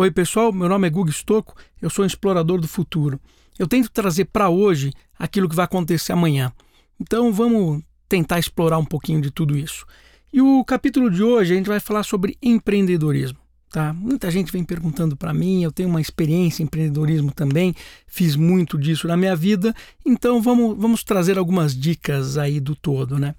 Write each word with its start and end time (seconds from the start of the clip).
Oi, 0.00 0.10
pessoal, 0.10 0.50
meu 0.50 0.66
nome 0.66 0.86
é 0.86 0.90
Guga 0.90 1.10
Stocco, 1.10 1.54
eu 1.82 1.90
sou 1.90 2.04
um 2.04 2.06
explorador 2.06 2.58
do 2.58 2.66
futuro. 2.66 3.20
Eu 3.58 3.68
tento 3.68 3.90
trazer 3.90 4.24
para 4.24 4.48
hoje 4.48 4.94
aquilo 5.18 5.46
que 5.46 5.54
vai 5.54 5.66
acontecer 5.66 6.10
amanhã. 6.10 6.50
Então 6.98 7.30
vamos 7.30 7.82
tentar 8.08 8.38
explorar 8.38 8.78
um 8.78 8.84
pouquinho 8.86 9.20
de 9.20 9.30
tudo 9.30 9.58
isso. 9.58 9.84
E 10.32 10.40
o 10.40 10.64
capítulo 10.64 11.10
de 11.10 11.22
hoje 11.22 11.52
a 11.52 11.56
gente 11.56 11.68
vai 11.68 11.78
falar 11.80 12.02
sobre 12.02 12.34
empreendedorismo. 12.40 13.36
Tá? 13.70 13.92
Muita 13.92 14.30
gente 14.30 14.50
vem 14.50 14.64
perguntando 14.64 15.18
para 15.18 15.34
mim, 15.34 15.62
eu 15.62 15.70
tenho 15.70 15.90
uma 15.90 16.00
experiência 16.00 16.62
em 16.62 16.64
empreendedorismo 16.64 17.30
também, 17.30 17.74
fiz 18.06 18.36
muito 18.36 18.78
disso 18.78 19.06
na 19.06 19.18
minha 19.18 19.36
vida, 19.36 19.74
então 20.02 20.40
vamos, 20.40 20.78
vamos 20.78 21.04
trazer 21.04 21.36
algumas 21.36 21.78
dicas 21.78 22.38
aí 22.38 22.58
do 22.58 22.74
todo, 22.74 23.18
né? 23.18 23.34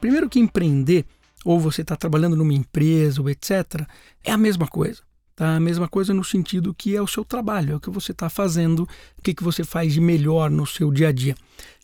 Primeiro 0.00 0.28
que 0.28 0.38
empreender 0.38 1.04
ou 1.48 1.58
você 1.58 1.80
está 1.80 1.96
trabalhando 1.96 2.36
numa 2.36 2.52
empresa, 2.52 3.22
ou 3.22 3.30
etc., 3.30 3.86
é 4.22 4.30
a 4.30 4.36
mesma 4.36 4.66
coisa. 4.66 5.00
Tá? 5.34 5.56
A 5.56 5.60
mesma 5.60 5.88
coisa 5.88 6.12
no 6.12 6.22
sentido 6.22 6.74
que 6.74 6.94
é 6.94 7.00
o 7.00 7.06
seu 7.06 7.24
trabalho, 7.24 7.72
é 7.72 7.76
o 7.76 7.80
que 7.80 7.88
você 7.88 8.12
está 8.12 8.28
fazendo, 8.28 8.80
o 9.16 9.22
que, 9.22 9.32
que 9.32 9.42
você 9.42 9.64
faz 9.64 9.94
de 9.94 10.00
melhor 10.00 10.50
no 10.50 10.66
seu 10.66 10.92
dia 10.92 11.08
a 11.08 11.12
dia. 11.12 11.34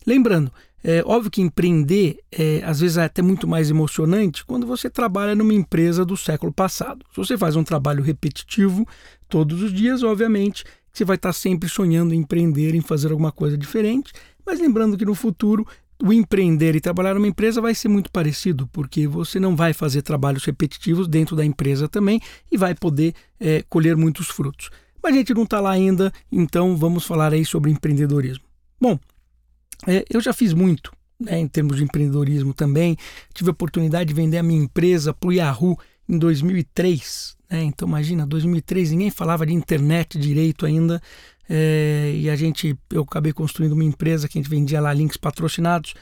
Lembrando, 0.05 0.51
é 0.83 1.01
óbvio 1.03 1.31
que 1.31 1.41
empreender 1.41 2.19
é, 2.31 2.61
às 2.63 2.79
vezes 2.79 2.97
é 2.97 3.05
até 3.05 3.23
muito 3.23 3.47
mais 3.47 3.71
emocionante 3.71 4.45
quando 4.45 4.67
você 4.67 4.87
trabalha 4.87 5.33
numa 5.33 5.55
empresa 5.55 6.05
do 6.05 6.15
século 6.15 6.53
passado. 6.53 7.03
Se 7.09 7.17
você 7.17 7.35
faz 7.35 7.55
um 7.55 7.63
trabalho 7.63 8.03
repetitivo 8.03 8.87
todos 9.27 9.63
os 9.63 9.73
dias, 9.73 10.03
obviamente, 10.03 10.63
você 10.93 11.03
vai 11.03 11.15
estar 11.15 11.33
sempre 11.33 11.67
sonhando 11.67 12.13
em 12.13 12.19
empreender, 12.19 12.75
em 12.75 12.81
fazer 12.81 13.09
alguma 13.09 13.31
coisa 13.31 13.57
diferente. 13.57 14.13
Mas 14.45 14.59
lembrando 14.59 14.95
que 14.95 15.05
no 15.05 15.15
futuro 15.15 15.65
o 16.03 16.11
empreender 16.11 16.75
e 16.75 16.81
trabalhar 16.81 17.13
numa 17.13 17.27
empresa 17.27 17.61
vai 17.61 17.73
ser 17.73 17.87
muito 17.87 18.11
parecido, 18.11 18.67
porque 18.67 19.07
você 19.07 19.39
não 19.39 19.55
vai 19.55 19.73
fazer 19.73 20.01
trabalhos 20.01 20.43
repetitivos 20.43 21.07
dentro 21.07 21.35
da 21.35 21.45
empresa 21.45 21.87
também 21.87 22.19
e 22.51 22.57
vai 22.57 22.75
poder 22.75 23.13
é, 23.39 23.63
colher 23.69 23.95
muitos 23.95 24.27
frutos. 24.27 24.69
Mas 25.01 25.13
a 25.13 25.17
gente 25.17 25.33
não 25.33 25.43
está 25.43 25.59
lá 25.59 25.71
ainda, 25.71 26.11
então 26.31 26.75
vamos 26.75 27.05
falar 27.05 27.33
aí 27.33 27.45
sobre 27.45 27.71
empreendedorismo. 27.71 28.43
Bom, 28.79 28.99
é, 29.87 30.03
eu 30.09 30.19
já 30.19 30.33
fiz 30.33 30.53
muito 30.53 30.91
né, 31.19 31.39
em 31.39 31.47
termos 31.47 31.77
de 31.77 31.83
empreendedorismo 31.83 32.53
também. 32.53 32.97
Tive 33.33 33.49
a 33.49 33.53
oportunidade 33.53 34.09
de 34.09 34.13
vender 34.13 34.37
a 34.37 34.43
minha 34.43 34.61
empresa 34.61 35.13
para 35.13 35.29
o 35.29 35.33
Yahoo 35.33 35.77
em 36.07 36.17
2003. 36.17 37.35
Né? 37.49 37.63
Então, 37.63 37.87
imagina, 37.87 38.25
2003 38.25 38.91
ninguém 38.91 39.09
falava 39.09 39.45
de 39.45 39.53
internet 39.53 40.17
direito 40.17 40.65
ainda. 40.65 41.01
É, 41.49 42.11
e 42.15 42.29
a 42.29 42.35
gente, 42.35 42.77
eu 42.91 43.03
acabei 43.03 43.31
construindo 43.31 43.73
uma 43.73 43.83
empresa 43.83 44.27
que 44.27 44.37
a 44.37 44.41
gente 44.41 44.49
vendia 44.49 44.81
lá 44.81 44.91
links 44.93 45.17
patrocinados 45.17 45.93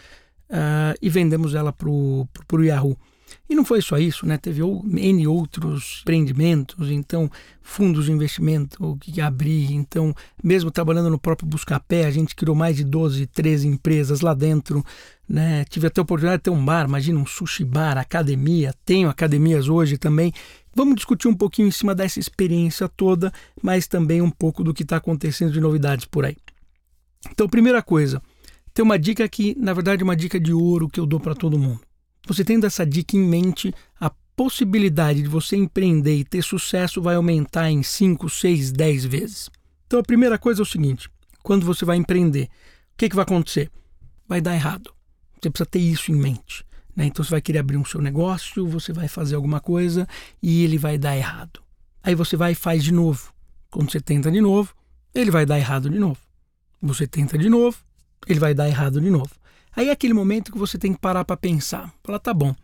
uh, 0.49 0.95
e 1.01 1.09
vendemos 1.09 1.53
ela 1.53 1.73
para 1.73 1.89
o 1.89 2.27
Yahoo. 2.61 2.97
E 3.49 3.55
não 3.55 3.65
foi 3.65 3.81
só 3.81 3.97
isso, 3.97 4.25
né? 4.25 4.37
Teve 4.37 4.61
N 4.61 5.27
outros 5.27 5.99
empreendimentos, 6.01 6.89
então 6.89 7.29
fundos 7.61 8.05
de 8.05 8.11
investimento 8.11 8.97
que 8.99 9.21
abri, 9.21 9.73
então 9.73 10.13
mesmo 10.43 10.69
trabalhando 10.71 11.09
no 11.09 11.19
próprio 11.19 11.47
Buscapé, 11.47 12.05
a 12.05 12.11
gente 12.11 12.35
criou 12.35 12.55
mais 12.55 12.75
de 12.75 12.83
12, 12.83 13.27
13 13.27 13.67
empresas 13.67 14.21
lá 14.21 14.33
dentro, 14.33 14.83
né? 15.27 15.63
Tive 15.65 15.87
até 15.87 16.01
a 16.01 16.03
oportunidade 16.03 16.39
de 16.39 16.43
ter 16.43 16.49
um 16.49 16.63
bar, 16.63 16.87
imagina 16.87 17.19
um 17.19 17.25
sushi 17.25 17.63
bar, 17.63 17.97
academia, 17.97 18.73
tenho 18.85 19.09
academias 19.09 19.69
hoje 19.69 19.97
também. 19.97 20.33
Vamos 20.75 20.95
discutir 20.95 21.27
um 21.27 21.35
pouquinho 21.35 21.67
em 21.67 21.71
cima 21.71 21.93
dessa 21.93 22.19
experiência 22.19 22.89
toda, 22.89 23.31
mas 23.61 23.87
também 23.87 24.21
um 24.21 24.31
pouco 24.31 24.63
do 24.63 24.73
que 24.73 24.83
está 24.83 24.97
acontecendo 24.97 25.51
de 25.51 25.61
novidades 25.61 26.05
por 26.05 26.25
aí. 26.25 26.37
Então, 27.31 27.47
primeira 27.47 27.81
coisa, 27.81 28.21
tem 28.73 28.83
uma 28.83 28.97
dica 28.97 29.27
que, 29.29 29.55
na 29.57 29.71
verdade, 29.71 30.01
é 30.01 30.03
uma 30.03 30.15
dica 30.15 30.39
de 30.39 30.51
ouro 30.51 30.89
que 30.89 30.99
eu 30.99 31.05
dou 31.05 31.19
para 31.19 31.35
todo 31.35 31.59
mundo. 31.59 31.79
Você 32.27 32.43
tendo 32.43 32.65
essa 32.65 32.85
dica 32.85 33.17
em 33.17 33.23
mente, 33.23 33.73
a 33.99 34.09
possibilidade 34.35 35.21
de 35.21 35.27
você 35.27 35.55
empreender 35.55 36.15
e 36.15 36.23
ter 36.23 36.41
sucesso 36.41 37.01
vai 37.01 37.15
aumentar 37.15 37.69
em 37.69 37.83
5, 37.83 38.29
6, 38.29 38.71
10 38.71 39.05
vezes. 39.05 39.49
Então 39.85 39.99
a 39.99 40.03
primeira 40.03 40.37
coisa 40.37 40.61
é 40.61 40.63
o 40.63 40.65
seguinte: 40.65 41.09
quando 41.41 41.65
você 41.65 41.85
vai 41.85 41.97
empreender, 41.97 42.45
o 42.45 42.97
que, 42.97 43.09
que 43.09 43.15
vai 43.15 43.23
acontecer? 43.23 43.69
Vai 44.27 44.41
dar 44.41 44.55
errado. 44.55 44.93
Você 45.41 45.49
precisa 45.49 45.69
ter 45.69 45.79
isso 45.79 46.11
em 46.11 46.15
mente. 46.15 46.65
Né? 46.95 47.05
Então 47.05 47.23
você 47.23 47.31
vai 47.31 47.41
querer 47.41 47.59
abrir 47.59 47.77
um 47.77 47.85
seu 47.85 48.01
negócio, 48.01 48.65
você 48.67 48.93
vai 48.93 49.07
fazer 49.07 49.35
alguma 49.35 49.59
coisa 49.59 50.07
e 50.41 50.63
ele 50.63 50.77
vai 50.77 50.97
dar 50.97 51.17
errado. 51.17 51.61
Aí 52.01 52.15
você 52.15 52.35
vai 52.35 52.53
e 52.53 52.55
faz 52.55 52.83
de 52.83 52.93
novo. 52.93 53.33
Quando 53.69 53.91
você 53.91 53.99
tenta 53.99 54.31
de 54.31 54.39
novo, 54.39 54.73
ele 55.13 55.31
vai 55.31 55.45
dar 55.45 55.57
errado 55.57 55.89
de 55.89 55.99
novo. 55.99 56.19
Você 56.81 57.07
tenta 57.07 57.37
de 57.37 57.49
novo, 57.49 57.77
ele 58.27 58.39
vai 58.39 58.53
dar 58.53 58.67
errado 58.67 58.99
de 59.01 59.09
novo. 59.09 59.31
Aí 59.75 59.89
é 59.89 59.91
aquele 59.91 60.13
momento 60.13 60.51
que 60.51 60.57
você 60.57 60.77
tem 60.77 60.93
que 60.93 60.99
parar 60.99 61.25
para 61.25 61.37
pensar. 61.37 61.93
Falar, 62.03 62.19
tá 62.19 62.33
bom, 62.33 62.55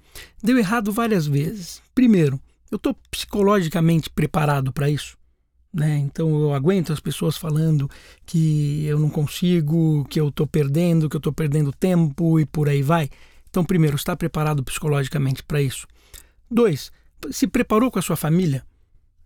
deu 0.43 0.57
errado 0.57 0.91
várias 0.91 1.25
vezes. 1.25 1.81
Primeiro, 1.95 2.39
eu 2.71 2.75
estou 2.75 2.95
psicologicamente 3.09 4.09
preparado 4.09 4.71
para 4.71 4.89
isso. 4.89 5.17
Né? 5.71 5.97
Então 5.97 6.29
eu 6.39 6.53
aguento 6.53 6.91
as 6.91 6.99
pessoas 6.99 7.37
falando 7.37 7.89
que 8.25 8.85
eu 8.85 8.99
não 8.99 9.09
consigo, 9.09 10.05
que 10.09 10.19
eu 10.19 10.29
estou 10.29 10.47
perdendo, 10.47 11.09
que 11.09 11.15
eu 11.15 11.19
estou 11.19 11.33
perdendo 11.33 11.71
tempo 11.71 12.39
e 12.39 12.45
por 12.45 12.69
aí 12.69 12.81
vai. 12.81 13.09
Então, 13.49 13.63
primeiro, 13.63 13.95
está 13.95 14.15
preparado 14.15 14.63
psicologicamente 14.63 15.43
para 15.43 15.61
isso. 15.61 15.87
Dois, 16.49 16.91
se 17.31 17.47
preparou 17.47 17.89
com 17.89 17.99
a 17.99 18.01
sua 18.01 18.15
família. 18.15 18.63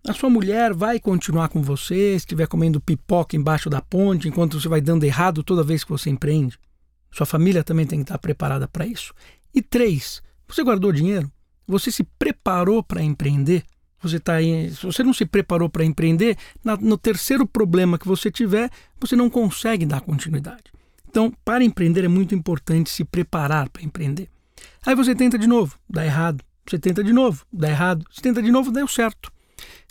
A 0.07 0.13
sua 0.13 0.29
mulher 0.29 0.73
vai 0.73 0.99
continuar 0.99 1.49
com 1.49 1.61
você, 1.61 2.15
estiver 2.15 2.47
comendo 2.47 2.81
pipoca 2.81 3.35
embaixo 3.35 3.69
da 3.69 3.81
ponte, 3.81 4.27
enquanto 4.27 4.59
você 4.59 4.67
vai 4.67 4.81
dando 4.81 5.05
errado 5.05 5.43
toda 5.43 5.63
vez 5.63 5.83
que 5.83 5.91
você 5.91 6.09
empreende. 6.09 6.57
Sua 7.13 7.25
família 7.25 7.63
também 7.63 7.85
tem 7.85 7.99
que 7.99 8.03
estar 8.03 8.17
preparada 8.17 8.67
para 8.67 8.85
isso. 8.85 9.13
E 9.53 9.61
três, 9.61 10.21
você 10.47 10.63
guardou 10.63 10.91
dinheiro? 10.91 11.31
Você 11.67 11.91
se 11.91 12.03
preparou 12.03 12.83
para 12.83 13.03
empreender? 13.03 13.63
Você 14.01 14.19
tá 14.19 14.33
aí, 14.33 14.69
se 14.71 14.85
você 14.85 15.03
não 15.03 15.13
se 15.13 15.25
preparou 15.25 15.69
para 15.69 15.85
empreender, 15.85 16.37
na, 16.63 16.75
no 16.75 16.97
terceiro 16.97 17.47
problema 17.47 17.97
que 17.97 18.07
você 18.07 18.29
tiver, 18.29 18.69
você 18.99 19.15
não 19.15 19.29
consegue 19.29 19.85
dar 19.85 20.01
continuidade. 20.01 20.73
Então, 21.07 21.31
para 21.45 21.63
empreender 21.63 22.03
é 22.03 22.07
muito 22.07 22.35
importante 22.35 22.89
se 22.89 23.05
preparar 23.05 23.69
para 23.69 23.83
empreender. 23.83 24.27
Aí 24.85 24.95
você 24.95 25.15
tenta 25.15 25.37
de 25.37 25.47
novo, 25.47 25.79
dá 25.89 26.03
errado. 26.03 26.43
Você 26.67 26.79
tenta 26.79 27.03
de 27.03 27.13
novo, 27.13 27.45
dá 27.51 27.69
errado. 27.69 28.05
Você 28.09 28.21
tenta 28.21 28.41
de 28.41 28.51
novo, 28.51 28.71
deu 28.71 28.87
certo. 28.87 29.31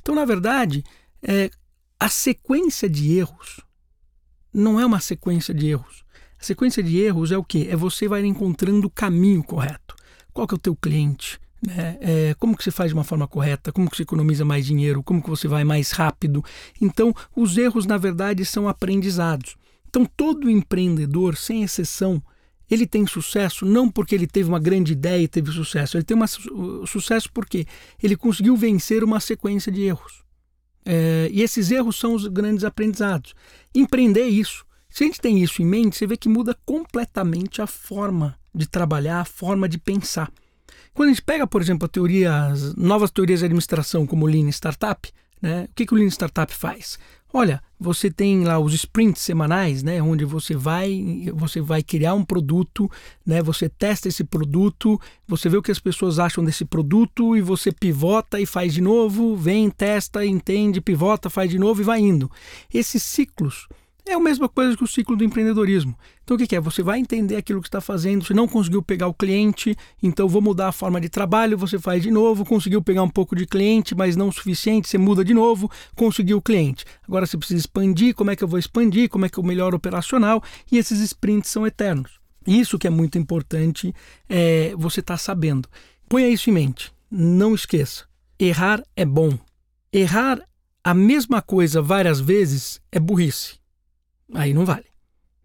Então, 0.02 0.14
na 0.14 0.24
verdade, 0.24 0.82
é, 1.22 1.50
a 1.98 2.08
sequência 2.08 2.90
de 2.90 3.16
erros 3.16 3.60
não 4.52 4.78
é 4.80 4.84
uma 4.84 5.00
sequência 5.00 5.54
de 5.54 5.68
erros. 5.68 6.04
Sequência 6.42 6.82
de 6.82 6.98
erros 6.98 7.30
é 7.30 7.38
o 7.38 7.44
que? 7.44 7.68
É 7.68 7.76
você 7.76 8.08
vai 8.08 8.24
encontrando 8.26 8.88
o 8.88 8.90
caminho 8.90 9.44
correto. 9.44 9.94
Qual 10.32 10.46
que 10.46 10.54
é 10.54 10.56
o 10.56 10.60
teu 10.60 10.74
cliente? 10.74 11.38
Né? 11.64 11.96
É, 12.00 12.34
como 12.36 12.56
que 12.56 12.64
você 12.64 12.72
faz 12.72 12.90
de 12.90 12.94
uma 12.94 13.04
forma 13.04 13.28
correta? 13.28 13.70
Como 13.70 13.88
que 13.88 13.96
você 13.96 14.02
economiza 14.02 14.44
mais 14.44 14.66
dinheiro? 14.66 15.04
Como 15.04 15.22
que 15.22 15.30
você 15.30 15.46
vai 15.46 15.62
mais 15.62 15.92
rápido? 15.92 16.44
Então, 16.80 17.14
os 17.36 17.56
erros, 17.56 17.86
na 17.86 17.96
verdade, 17.96 18.44
são 18.44 18.68
aprendizados. 18.68 19.54
Então, 19.88 20.04
todo 20.04 20.50
empreendedor, 20.50 21.36
sem 21.36 21.62
exceção, 21.62 22.20
ele 22.68 22.88
tem 22.88 23.06
sucesso 23.06 23.64
não 23.64 23.88
porque 23.88 24.14
ele 24.14 24.26
teve 24.26 24.48
uma 24.48 24.58
grande 24.58 24.92
ideia 24.92 25.22
e 25.22 25.28
teve 25.28 25.52
sucesso. 25.52 25.96
Ele 25.96 26.04
tem 26.04 26.16
uma, 26.16 26.26
sucesso 26.26 27.30
porque 27.32 27.66
ele 28.02 28.16
conseguiu 28.16 28.56
vencer 28.56 29.04
uma 29.04 29.20
sequência 29.20 29.70
de 29.70 29.82
erros. 29.82 30.24
É, 30.84 31.28
e 31.30 31.40
esses 31.40 31.70
erros 31.70 31.96
são 31.96 32.14
os 32.14 32.26
grandes 32.26 32.64
aprendizados. 32.64 33.32
Empreender 33.72 34.22
é 34.22 34.28
isso. 34.28 34.64
Se 34.92 35.04
a 35.04 35.06
gente 35.06 35.20
tem 35.20 35.42
isso 35.42 35.62
em 35.62 35.64
mente, 35.64 35.96
você 35.96 36.06
vê 36.06 36.18
que 36.18 36.28
muda 36.28 36.54
completamente 36.66 37.62
a 37.62 37.66
forma 37.66 38.38
de 38.54 38.68
trabalhar, 38.68 39.20
a 39.20 39.24
forma 39.24 39.66
de 39.66 39.78
pensar. 39.78 40.30
Quando 40.92 41.08
a 41.08 41.12
gente 41.12 41.22
pega, 41.22 41.46
por 41.46 41.62
exemplo, 41.62 41.88
as 42.28 42.74
novas 42.74 43.10
teorias 43.10 43.40
de 43.40 43.46
administração, 43.46 44.06
como 44.06 44.26
o 44.26 44.28
Lean 44.28 44.48
Startup, 44.50 45.10
né? 45.40 45.66
o 45.70 45.74
que, 45.74 45.86
que 45.86 45.94
o 45.94 45.96
Lean 45.96 46.08
Startup 46.08 46.52
faz? 46.52 46.98
Olha, 47.32 47.62
você 47.80 48.10
tem 48.10 48.44
lá 48.44 48.58
os 48.58 48.74
sprints 48.74 49.22
semanais, 49.22 49.82
né, 49.82 50.02
onde 50.02 50.22
você 50.22 50.54
vai, 50.54 51.30
você 51.32 51.62
vai 51.62 51.82
criar 51.82 52.12
um 52.12 52.22
produto, 52.22 52.90
né, 53.24 53.42
você 53.42 53.70
testa 53.70 54.06
esse 54.06 54.22
produto, 54.22 55.00
você 55.26 55.48
vê 55.48 55.56
o 55.56 55.62
que 55.62 55.72
as 55.72 55.78
pessoas 55.78 56.18
acham 56.18 56.44
desse 56.44 56.66
produto 56.66 57.34
e 57.34 57.40
você 57.40 57.72
pivota 57.72 58.38
e 58.38 58.44
faz 58.44 58.74
de 58.74 58.82
novo, 58.82 59.34
vem, 59.34 59.70
testa, 59.70 60.26
entende, 60.26 60.82
pivota, 60.82 61.30
faz 61.30 61.50
de 61.50 61.58
novo 61.58 61.80
e 61.80 61.84
vai 61.84 62.00
indo. 62.00 62.30
Esses 62.72 63.02
ciclos 63.02 63.66
é 64.04 64.14
a 64.14 64.20
mesma 64.20 64.48
coisa 64.48 64.76
que 64.76 64.82
o 64.82 64.86
ciclo 64.86 65.16
do 65.16 65.22
empreendedorismo. 65.22 65.96
Então, 66.24 66.36
o 66.36 66.38
que, 66.38 66.56
é? 66.56 66.60
Você 66.60 66.82
vai 66.82 66.98
entender 66.98 67.36
aquilo 67.36 67.60
que 67.60 67.68
está 67.68 67.80
fazendo. 67.80 68.24
Você 68.24 68.34
não 68.34 68.48
conseguiu 68.48 68.82
pegar 68.82 69.06
o 69.06 69.14
cliente, 69.14 69.76
então 70.02 70.28
vou 70.28 70.42
mudar 70.42 70.68
a 70.68 70.72
forma 70.72 71.00
de 71.00 71.08
trabalho. 71.08 71.56
Você 71.58 71.78
faz 71.78 72.02
de 72.02 72.10
novo. 72.10 72.44
Conseguiu 72.44 72.82
pegar 72.82 73.02
um 73.02 73.08
pouco 73.08 73.36
de 73.36 73.46
cliente, 73.46 73.94
mas 73.94 74.16
não 74.16 74.28
o 74.28 74.32
suficiente. 74.32 74.88
Você 74.88 74.98
muda 74.98 75.24
de 75.24 75.32
novo. 75.32 75.70
Conseguiu 75.94 76.38
o 76.38 76.42
cliente. 76.42 76.84
Agora 77.06 77.26
você 77.26 77.38
precisa 77.38 77.60
expandir. 77.60 78.14
Como 78.14 78.30
é 78.30 78.36
que 78.36 78.42
eu 78.42 78.48
vou 78.48 78.58
expandir? 78.58 79.08
Como 79.08 79.24
é 79.24 79.28
que 79.28 79.38
é 79.38 79.42
o 79.42 79.46
melhor 79.46 79.74
operacional? 79.74 80.42
E 80.70 80.78
esses 80.78 81.00
sprints 81.00 81.50
são 81.50 81.66
eternos. 81.66 82.20
Isso 82.44 82.78
que 82.78 82.88
é 82.88 82.90
muito 82.90 83.18
importante 83.18 83.94
é 84.28 84.74
você 84.76 84.98
estar 84.98 85.14
tá 85.14 85.18
sabendo. 85.18 85.68
Ponha 86.08 86.28
isso 86.28 86.50
em 86.50 86.52
mente. 86.52 86.92
Não 87.08 87.54
esqueça. 87.54 88.04
Errar 88.36 88.82
é 88.96 89.04
bom. 89.04 89.38
Errar 89.92 90.40
a 90.82 90.92
mesma 90.92 91.40
coisa 91.40 91.80
várias 91.80 92.18
vezes 92.18 92.80
é 92.90 92.98
burrice 92.98 93.61
aí 94.34 94.52
não 94.54 94.64
vale. 94.64 94.86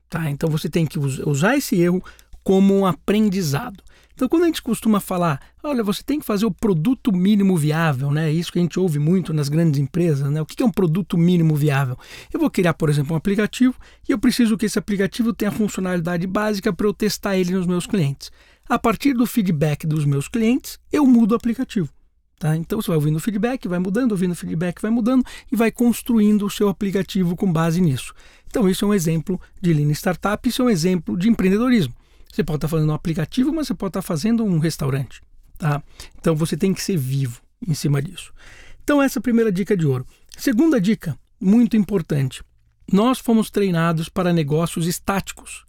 Tá? 0.10 0.30
Então 0.30 0.50
você 0.50 0.70
tem 0.70 0.86
que 0.86 0.98
usar 0.98 1.58
esse 1.58 1.80
erro, 1.80 2.04
como 2.44 2.74
um 2.74 2.86
aprendizado. 2.86 3.84
Então, 4.18 4.30
quando 4.30 4.44
a 4.44 4.46
gente 4.48 4.64
costuma 4.64 5.00
falar, 5.00 5.40
olha, 5.62 5.84
você 5.84 6.02
tem 6.02 6.18
que 6.18 6.26
fazer 6.26 6.46
o 6.46 6.52
produto 6.52 7.12
mínimo 7.12 7.56
viável, 7.56 8.10
né? 8.10 8.32
Isso 8.32 8.52
que 8.52 8.58
a 8.58 8.62
gente 8.62 8.80
ouve 8.80 8.98
muito 8.98 9.32
nas 9.32 9.50
grandes 9.50 9.80
empresas, 9.80 10.32
né? 10.32 10.42
O 10.42 10.46
que 10.46 10.64
é 10.64 10.66
um 10.66 10.72
produto 10.72 11.18
mínimo 11.18 11.56
viável? 11.56 11.96
Eu 12.34 12.40
vou 12.40 12.50
criar, 12.50 12.74
por 12.74 12.90
exemplo, 12.90 13.14
um 13.14 13.18
aplicativo 13.18 13.76
e 14.08 14.12
eu 14.12 14.18
preciso 14.18 14.58
que 14.58 14.66
esse 14.66 14.80
aplicativo 14.80 15.34
tenha 15.34 15.52
funcionalidade 15.52 16.26
básica 16.26 16.72
para 16.74 16.88
eu 16.88 16.94
testar 16.94 17.38
ele 17.38 17.52
nos 17.52 17.68
meus 17.68 17.86
clientes. 17.86 18.32
A 18.68 18.80
partir 18.80 19.14
do 19.14 19.28
feedback 19.28 19.86
dos 19.86 20.04
meus 20.04 20.28
clientes, 20.28 20.80
eu 20.92 21.06
mudo 21.06 21.34
o 21.34 21.36
aplicativo. 21.36 21.90
Tá? 22.40 22.56
Então 22.56 22.82
você 22.82 22.88
vai 22.88 22.98
ouvindo 22.98 23.16
o 23.16 23.20
feedback, 23.20 23.68
vai 23.68 23.80
mudando, 23.80 24.12
ouvindo 24.12 24.32
o 24.32 24.36
feedback, 24.36 24.82
vai 24.82 24.92
mudando 24.92 25.24
e 25.52 25.56
vai 25.56 25.72
construindo 25.72 26.46
o 26.46 26.50
seu 26.50 26.70
aplicativo 26.70 27.36
com 27.36 27.52
base 27.52 27.82
nisso. 27.82 28.14
Então 28.48 28.70
isso 28.70 28.86
é 28.86 28.88
um 28.88 28.94
exemplo 28.94 29.42
de 29.60 29.74
Lean 29.74 29.92
Startup, 29.92 30.48
isso 30.48 30.62
é 30.62 30.66
um 30.66 30.70
exemplo 30.70 31.18
de 31.18 31.30
empreendedorismo. 31.30 31.94
Você 32.32 32.44
pode 32.44 32.58
estar 32.58 32.68
fazendo 32.68 32.92
um 32.92 32.96
aplicativo, 32.96 33.52
mas 33.52 33.68
você 33.68 33.74
pode 33.74 33.90
estar 33.90 34.02
fazendo 34.02 34.44
um 34.44 34.60
restaurante. 34.60 35.22
Tá? 35.58 35.82
Então 36.20 36.36
você 36.36 36.56
tem 36.56 36.74
que 36.74 36.82
ser 36.82 36.98
vivo 36.98 37.42
em 37.66 37.74
cima 37.74 38.02
disso. 38.02 38.32
Então, 38.84 39.02
essa 39.02 39.18
é 39.18 39.20
a 39.20 39.24
primeira 39.24 39.52
dica 39.52 39.76
de 39.76 39.86
ouro. 39.86 40.06
Segunda 40.38 40.80
dica, 40.80 41.18
muito 41.42 41.76
importante: 41.76 42.42
nós 42.92 43.20
fomos 43.20 43.50
treinados 43.50 44.08
para 44.08 44.32
negócios 44.32 44.88
estáticos 44.88 45.66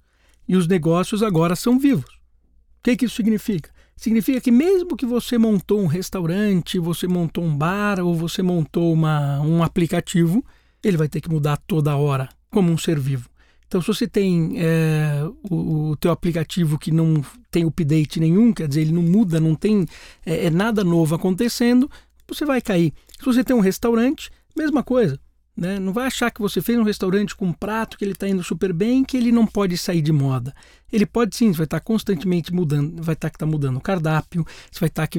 e 0.47 0.56
os 0.56 0.69
negócios 0.69 1.23
agora 1.23 1.56
são 1.56 1.79
vivos. 1.79 2.09
O 2.09 2.82
que, 2.85 2.97
que 2.97 3.06
isso 3.06 3.17
significa? 3.17 3.70
Significa 3.99 4.41
que 4.41 4.53
mesmo 4.53 4.97
que 4.97 5.05
você 5.05 5.37
montou 5.37 5.81
um 5.81 5.87
restaurante, 5.87 6.79
você 6.79 7.09
montou 7.09 7.43
um 7.43 7.56
bar 7.56 7.99
ou 7.99 8.15
você 8.15 8.43
montou 8.43 8.93
uma, 8.93 9.41
um 9.41 9.61
aplicativo, 9.61 10.45
ele 10.85 10.97
vai 10.97 11.09
ter 11.09 11.21
que 11.21 11.29
mudar 11.29 11.56
toda 11.67 11.97
hora 11.97 12.29
como 12.49 12.71
um 12.71 12.79
ser 12.79 12.97
vivo. 12.97 13.29
Então, 13.67 13.83
se 13.83 13.89
você 13.89 14.06
tem 14.06 14.55
é, 14.56 15.29
o, 15.50 15.91
o 15.91 15.97
teu 15.97 16.12
aplicativo 16.12 16.79
que 16.79 16.93
não 16.93 17.25
tem 17.50 17.65
update 17.65 18.21
nenhum, 18.21 18.53
quer 18.53 18.69
dizer, 18.69 18.83
ele 18.83 18.93
não 18.93 19.03
muda, 19.03 19.41
não 19.41 19.56
tem 19.56 19.85
é, 20.25 20.47
é 20.47 20.51
nada 20.51 20.85
novo 20.85 21.17
acontecendo, 21.17 21.91
você 22.29 22.44
vai 22.44 22.62
cair. 22.62 22.93
Se 23.19 23.25
você 23.25 23.43
tem 23.43 23.56
um 23.56 23.61
restaurante, 23.61 24.31
mesma 24.56 24.85
coisa. 24.85 25.19
Né? 25.58 25.81
Não 25.81 25.93
vai 25.93 26.06
achar 26.06 26.31
que 26.31 26.40
você 26.40 26.62
fez 26.62 26.78
um 26.78 26.84
restaurante 26.84 27.34
com 27.34 27.46
um 27.46 27.52
prato 27.52 27.99
que 27.99 28.05
ele 28.05 28.12
está 28.12 28.28
indo 28.28 28.44
super 28.44 28.72
bem, 28.72 29.02
que 29.02 29.16
ele 29.16 29.32
não 29.32 29.44
pode 29.44 29.76
sair 29.76 30.00
de 30.00 30.12
moda. 30.12 30.55
Ele 30.93 31.05
pode 31.05 31.34
sim, 31.34 31.50
vai 31.50 31.64
estar 31.64 31.81
tá 31.81 31.84
constantemente 31.84 32.55
mudando, 32.55 33.02
vai 33.02 33.14
estar 33.14 33.28
tá, 33.28 33.38
tá 33.38 33.44
mudando 33.44 33.76
o 33.76 33.81
cardápio, 33.81 34.46
você 34.70 34.78
vai 34.78 34.88
estar 34.88 35.08
tá 35.08 35.19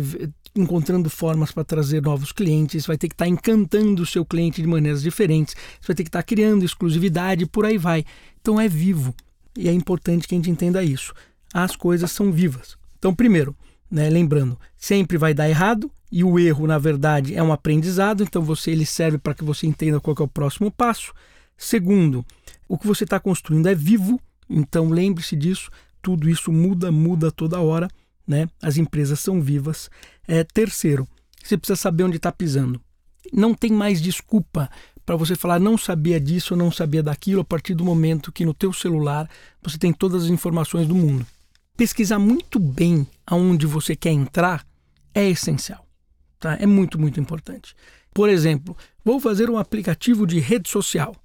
encontrando 0.56 1.10
formas 1.10 1.52
para 1.52 1.66
trazer 1.66 2.02
novos 2.02 2.32
clientes, 2.32 2.86
vai 2.86 2.98
ter 2.98 3.10
que 3.10 3.16
estar 3.16 3.26
tá 3.26 3.30
encantando 3.30 4.02
o 4.02 4.06
seu 4.06 4.24
cliente 4.24 4.62
de 4.62 4.68
maneiras 4.68 5.02
diferentes, 5.02 5.56
você 5.82 5.88
vai 5.88 5.96
ter 5.98 6.04
que 6.04 6.10
estar 6.10 6.20
tá 6.20 6.24
criando 6.24 6.64
exclusividade, 6.64 7.46
por 7.46 7.66
aí 7.66 7.78
vai. 7.78 8.06
Então 8.40 8.62
é 8.62 8.70
vivo 8.70 9.14
e 9.58 9.68
é 9.68 9.74
importante 9.74 10.26
que 10.26 10.36
a 10.36 10.38
gente 10.38 10.50
entenda 10.50 10.82
isso. 10.82 11.14
As 11.54 11.76
coisas 11.76 12.14
são 12.14 12.32
vivas. 12.32 12.78
Então, 12.98 13.14
primeiro, 13.14 13.54
né, 13.92 14.10
lembrando, 14.10 14.58
sempre 14.78 15.18
vai 15.18 15.34
dar 15.34 15.50
errado 15.50 15.92
e 16.12 16.24
o 16.24 16.40
erro, 16.40 16.66
na 16.66 16.78
verdade, 16.78 17.36
é 17.36 17.44
um 17.44 17.54
aprendizado, 17.54 18.24
então 18.24 18.42
você 18.42 18.72
ele 18.72 18.86
serve 18.86 19.18
para 19.18 19.34
que 19.34 19.44
você 19.44 19.68
entenda 19.68 20.00
qual 20.00 20.16
é 20.20 20.24
o 20.24 20.28
próximo 20.28 20.72
passo. 20.72 21.14
Segundo, 21.58 22.26
o 22.68 22.78
que 22.78 22.88
você 22.88 23.04
está 23.04 23.20
construindo 23.20 23.68
é 23.68 23.76
vivo, 23.76 24.20
então 24.50 24.90
lembre-se 24.90 25.36
disso, 25.36 25.70
tudo 26.02 26.30
isso 26.30 26.52
muda, 26.52 26.92
muda 26.92 27.32
toda 27.32 27.60
hora 27.60 27.88
né? 28.30 28.48
As 28.62 28.78
empresas 28.78 29.20
são 29.20 29.42
vivas. 29.42 29.90
É, 30.28 30.44
terceiro, 30.44 31.08
você 31.44 31.58
precisa 31.58 31.76
saber 31.76 32.04
onde 32.04 32.18
está 32.18 32.32
pisando. 32.32 32.80
Não 33.34 33.56
tem 33.56 33.72
mais 33.72 34.00
desculpa 34.00 34.70
para 35.04 35.16
você 35.16 35.36
falar 35.36 35.60
não 35.60 35.76
sabia 35.76 36.20
disso 36.20 36.56
não 36.56 36.72
sabia 36.72 37.02
daquilo 37.02 37.42
a 37.42 37.44
partir 37.44 37.74
do 37.74 37.84
momento 37.84 38.32
que 38.32 38.46
no 38.46 38.54
teu 38.54 38.72
celular 38.72 39.28
você 39.60 39.76
tem 39.76 39.92
todas 39.92 40.26
as 40.26 40.30
informações 40.30 40.88
do 40.88 40.94
mundo. 40.94 41.26
Pesquisar 41.76 42.20
muito 42.20 42.60
bem 42.60 43.08
aonde 43.26 43.66
você 43.66 43.96
quer 43.96 44.12
entrar 44.12 44.64
é 45.12 45.28
essencial. 45.28 45.89
Tá? 46.40 46.58
É 46.60 46.66
muito, 46.66 47.00
muito 47.00 47.20
importante. 47.20 47.76
Por 48.14 48.30
exemplo, 48.30 48.76
vou 49.04 49.20
fazer 49.20 49.50
um 49.50 49.58
aplicativo 49.58 50.26
de 50.26 50.40
rede 50.40 50.70
social. 50.70 51.16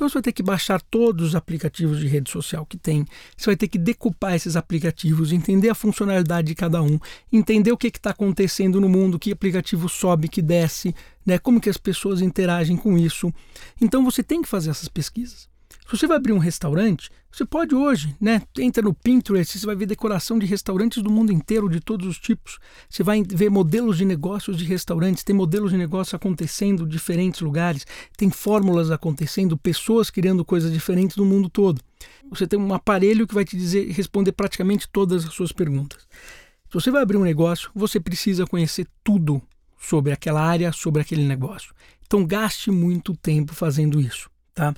Então 0.00 0.08
você 0.08 0.14
vai 0.14 0.22
ter 0.22 0.32
que 0.32 0.42
baixar 0.42 0.80
todos 0.80 1.28
os 1.28 1.34
aplicativos 1.34 2.00
de 2.00 2.06
rede 2.06 2.30
social 2.30 2.64
que 2.64 2.78
tem. 2.78 3.04
Você 3.36 3.46
vai 3.46 3.56
ter 3.56 3.68
que 3.68 3.76
decupar 3.76 4.34
esses 4.34 4.56
aplicativos, 4.56 5.30
entender 5.30 5.68
a 5.68 5.74
funcionalidade 5.74 6.46
de 6.48 6.54
cada 6.54 6.82
um, 6.82 6.98
entender 7.30 7.70
o 7.70 7.76
que 7.76 7.88
está 7.88 8.08
acontecendo 8.08 8.80
no 8.80 8.88
mundo, 8.88 9.18
que 9.18 9.30
aplicativo 9.30 9.90
sobe, 9.90 10.26
que 10.26 10.40
desce, 10.40 10.94
né? 11.26 11.38
como 11.38 11.60
que 11.60 11.68
as 11.68 11.76
pessoas 11.76 12.22
interagem 12.22 12.78
com 12.78 12.96
isso. 12.96 13.30
Então 13.78 14.02
você 14.02 14.22
tem 14.22 14.40
que 14.40 14.48
fazer 14.48 14.70
essas 14.70 14.88
pesquisas. 14.88 15.49
Se 15.90 15.96
você 15.96 16.06
vai 16.06 16.18
abrir 16.18 16.32
um 16.32 16.38
restaurante, 16.38 17.10
você 17.32 17.44
pode 17.44 17.74
hoje, 17.74 18.14
né? 18.20 18.42
Entra 18.56 18.80
no 18.80 18.94
Pinterest, 18.94 19.58
você 19.58 19.66
vai 19.66 19.74
ver 19.74 19.86
decoração 19.86 20.38
de 20.38 20.46
restaurantes 20.46 21.02
do 21.02 21.10
mundo 21.10 21.32
inteiro, 21.32 21.68
de 21.68 21.80
todos 21.80 22.06
os 22.06 22.16
tipos. 22.16 22.60
Você 22.88 23.02
vai 23.02 23.24
ver 23.24 23.50
modelos 23.50 23.98
de 23.98 24.04
negócios 24.04 24.56
de 24.56 24.64
restaurantes, 24.64 25.24
tem 25.24 25.34
modelos 25.34 25.72
de 25.72 25.76
negócio 25.76 26.14
acontecendo 26.14 26.84
em 26.84 26.88
diferentes 26.88 27.40
lugares, 27.40 27.84
tem 28.16 28.30
fórmulas 28.30 28.92
acontecendo, 28.92 29.58
pessoas 29.58 30.10
criando 30.10 30.44
coisas 30.44 30.72
diferentes 30.72 31.16
no 31.16 31.26
mundo 31.26 31.50
todo. 31.50 31.82
Você 32.30 32.46
tem 32.46 32.56
um 32.56 32.72
aparelho 32.72 33.26
que 33.26 33.34
vai 33.34 33.44
te 33.44 33.56
dizer, 33.56 33.90
responder 33.90 34.30
praticamente 34.30 34.88
todas 34.88 35.26
as 35.26 35.34
suas 35.34 35.50
perguntas. 35.50 36.06
Se 36.68 36.74
você 36.74 36.92
vai 36.92 37.02
abrir 37.02 37.16
um 37.16 37.24
negócio, 37.24 37.68
você 37.74 37.98
precisa 37.98 38.46
conhecer 38.46 38.86
tudo 39.02 39.42
sobre 39.76 40.12
aquela 40.12 40.40
área, 40.40 40.70
sobre 40.70 41.02
aquele 41.02 41.24
negócio. 41.24 41.74
Então 42.06 42.24
gaste 42.24 42.70
muito 42.70 43.12
tempo 43.16 43.52
fazendo 43.52 44.00
isso. 44.00 44.30
Tá? 44.60 44.74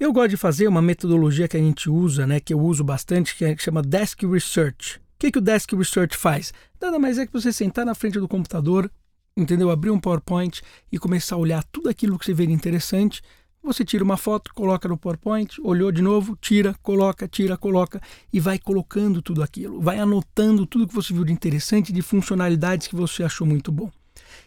Eu 0.00 0.14
gosto 0.14 0.30
de 0.30 0.36
fazer 0.38 0.66
uma 0.66 0.80
metodologia 0.80 1.46
que 1.46 1.58
a 1.58 1.60
gente 1.60 1.90
usa, 1.90 2.26
né, 2.26 2.40
que 2.40 2.54
eu 2.54 2.58
uso 2.58 2.82
bastante, 2.82 3.36
que, 3.36 3.44
é, 3.44 3.54
que 3.54 3.62
chama 3.62 3.82
Desk 3.82 4.24
Research. 4.26 4.96
O 4.96 5.00
que, 5.18 5.30
que 5.30 5.36
o 5.36 5.42
Desk 5.42 5.76
Research 5.76 6.16
faz? 6.16 6.54
Nada 6.80 6.98
mais 6.98 7.18
é 7.18 7.26
que 7.26 7.32
você 7.34 7.52
sentar 7.52 7.84
na 7.84 7.94
frente 7.94 8.18
do 8.18 8.26
computador, 8.26 8.90
entendeu? 9.36 9.70
Abrir 9.70 9.90
um 9.90 10.00
PowerPoint 10.00 10.62
e 10.90 10.98
começar 10.98 11.34
a 11.34 11.38
olhar 11.38 11.62
tudo 11.64 11.90
aquilo 11.90 12.18
que 12.18 12.24
você 12.24 12.32
vê 12.32 12.44
interessante. 12.44 13.20
Você 13.62 13.84
tira 13.84 14.02
uma 14.02 14.16
foto, 14.16 14.54
coloca 14.54 14.88
no 14.88 14.96
PowerPoint, 14.96 15.60
olhou 15.62 15.92
de 15.92 16.00
novo, 16.00 16.34
tira, 16.40 16.74
coloca, 16.82 17.28
tira, 17.28 17.58
coloca 17.58 18.00
e 18.32 18.40
vai 18.40 18.58
colocando 18.58 19.20
tudo 19.20 19.42
aquilo. 19.42 19.82
Vai 19.82 19.98
anotando 19.98 20.64
tudo 20.64 20.88
que 20.88 20.94
você 20.94 21.12
viu 21.12 21.24
de 21.24 21.32
interessante, 21.34 21.92
de 21.92 22.00
funcionalidades 22.00 22.86
que 22.86 22.96
você 22.96 23.22
achou 23.22 23.46
muito 23.46 23.70
bom. 23.70 23.90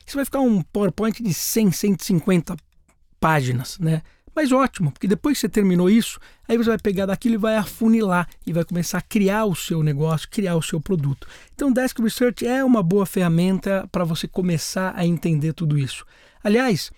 Isso 0.03 0.15
vai 0.15 0.25
ficar 0.25 0.39
um 0.39 0.63
PowerPoint 0.63 1.21
de 1.21 1.31
100, 1.31 1.73
150 1.73 2.57
páginas, 3.19 3.77
né? 3.77 4.01
Mas 4.39 4.53
ótimo, 4.53 4.89
porque 4.89 5.05
depois 5.05 5.35
que 5.35 5.41
você 5.41 5.49
terminou 5.49 5.89
isso, 5.89 6.17
aí 6.47 6.55
você 6.55 6.69
vai 6.69 6.77
pegar 6.77 7.05
daquilo 7.05 7.35
e 7.35 7.37
vai 7.37 7.57
afunilar 7.57 8.25
e 8.47 8.53
vai 8.53 8.63
começar 8.63 8.99
a 8.99 9.01
criar 9.01 9.43
o 9.43 9.53
seu 9.53 9.83
negócio, 9.83 10.29
criar 10.31 10.55
o 10.55 10.61
seu 10.61 10.79
produto. 10.79 11.27
Então, 11.53 11.69
Desk 11.69 12.01
Research 12.01 12.47
é 12.47 12.63
uma 12.63 12.81
boa 12.81 13.05
ferramenta 13.05 13.85
para 13.91 14.05
você 14.05 14.29
começar 14.29 14.93
a 14.95 15.05
entender 15.05 15.51
tudo 15.51 15.77
isso. 15.77 16.05
Aliás, 16.41 16.89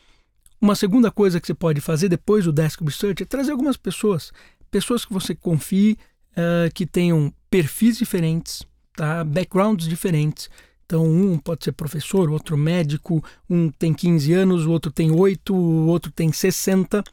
uma 0.61 0.75
segunda 0.75 1.09
coisa 1.09 1.41
que 1.41 1.47
você 1.47 1.55
pode 1.55 1.81
fazer 1.81 2.09
depois 2.09 2.45
do 2.45 2.51
Desk 2.51 2.79
Research 2.83 3.23
é 3.23 3.25
trazer 3.25 3.53
algumas 3.53 3.75
pessoas, 3.75 4.31
pessoas 4.69 5.03
que 5.03 5.11
você 5.11 5.33
confie, 5.33 5.97
uh, 6.33 6.71
que 6.75 6.85
tenham 6.85 7.33
perfis 7.49 7.97
diferentes, 7.97 8.61
tá? 8.95 9.23
backgrounds 9.23 9.87
diferentes. 9.87 10.47
Então, 10.85 11.03
um 11.05 11.39
pode 11.39 11.63
ser 11.63 11.71
professor, 11.71 12.29
outro 12.29 12.55
médico, 12.55 13.23
um 13.49 13.71
tem 13.71 13.95
15 13.95 14.31
anos, 14.31 14.67
o 14.67 14.71
outro 14.71 14.91
tem 14.91 15.09
8, 15.09 15.55
o 15.55 15.87
outro 15.87 16.11
tem 16.11 16.31
60 16.31 17.03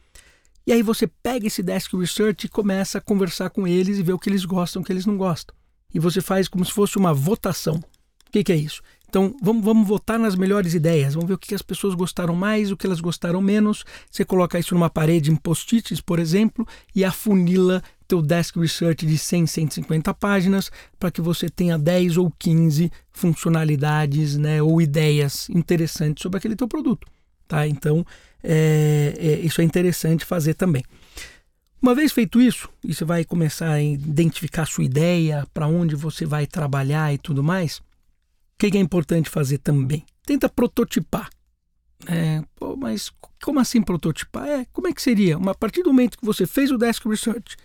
e 0.68 0.72
aí 0.72 0.82
você 0.82 1.06
pega 1.06 1.46
esse 1.46 1.62
desk 1.62 1.96
research 1.96 2.44
e 2.44 2.48
começa 2.50 2.98
a 2.98 3.00
conversar 3.00 3.48
com 3.48 3.66
eles 3.66 3.96
e 3.96 4.02
ver 4.02 4.12
o 4.12 4.18
que 4.18 4.28
eles 4.28 4.44
gostam, 4.44 4.82
o 4.82 4.84
que 4.84 4.92
eles 4.92 5.06
não 5.06 5.16
gostam. 5.16 5.56
E 5.94 5.98
você 5.98 6.20
faz 6.20 6.46
como 6.46 6.62
se 6.62 6.70
fosse 6.70 6.98
uma 6.98 7.14
votação. 7.14 7.76
O 7.76 8.30
que, 8.30 8.44
que 8.44 8.52
é 8.52 8.56
isso? 8.56 8.82
Então 9.08 9.34
vamos, 9.42 9.64
vamos 9.64 9.88
votar 9.88 10.18
nas 10.18 10.36
melhores 10.36 10.74
ideias, 10.74 11.14
vamos 11.14 11.26
ver 11.26 11.36
o 11.36 11.38
que 11.38 11.54
as 11.54 11.62
pessoas 11.62 11.94
gostaram 11.94 12.34
mais, 12.34 12.70
o 12.70 12.76
que 12.76 12.84
elas 12.84 13.00
gostaram 13.00 13.40
menos. 13.40 13.82
Você 14.10 14.26
coloca 14.26 14.58
isso 14.58 14.74
numa 14.74 14.90
parede 14.90 15.30
em 15.30 15.36
post-its, 15.36 16.02
por 16.02 16.18
exemplo, 16.18 16.68
e 16.94 17.02
afunila 17.02 17.82
teu 18.06 18.20
desk 18.20 18.60
research 18.60 19.06
de 19.06 19.16
100, 19.16 19.46
150 19.46 20.12
páginas 20.12 20.70
para 20.98 21.10
que 21.10 21.22
você 21.22 21.48
tenha 21.48 21.78
10 21.78 22.18
ou 22.18 22.30
15 22.38 22.92
funcionalidades 23.10 24.36
né, 24.36 24.62
ou 24.62 24.82
ideias 24.82 25.48
interessantes 25.48 26.20
sobre 26.20 26.36
aquele 26.36 26.54
teu 26.54 26.68
produto. 26.68 27.06
Tá? 27.48 27.66
Então, 27.66 28.04
é, 28.42 29.14
é, 29.16 29.32
isso 29.40 29.60
é 29.60 29.64
interessante 29.64 30.24
fazer 30.24 30.54
também. 30.54 30.84
Uma 31.80 31.94
vez 31.94 32.10
feito 32.10 32.40
isso, 32.40 32.68
e 32.84 32.92
você 32.92 33.04
vai 33.04 33.24
começar 33.24 33.70
a 33.70 33.82
identificar 33.82 34.62
a 34.62 34.66
sua 34.66 34.84
ideia, 34.84 35.46
para 35.54 35.68
onde 35.68 35.94
você 35.94 36.26
vai 36.26 36.46
trabalhar 36.46 37.14
e 37.14 37.18
tudo 37.18 37.42
mais, 37.42 37.78
o 37.78 37.82
que, 38.58 38.76
é 38.76 38.80
importante 38.80 39.30
fazer 39.30 39.58
também? 39.58 40.04
Tenta 40.26 40.48
prototipar. 40.48 41.30
É, 42.06 42.42
pô, 42.56 42.76
mas 42.76 43.12
como 43.42 43.60
assim 43.60 43.80
prototipar? 43.80 44.48
É, 44.48 44.66
como 44.72 44.88
é 44.88 44.92
que 44.92 45.00
seria? 45.00 45.38
Uma, 45.38 45.52
a 45.52 45.54
partir 45.54 45.82
do 45.82 45.90
momento 45.90 46.18
que 46.18 46.24
você 46.24 46.46
fez 46.46 46.70
o 46.72 46.78
Desk 46.78 47.08
Research, 47.08 47.56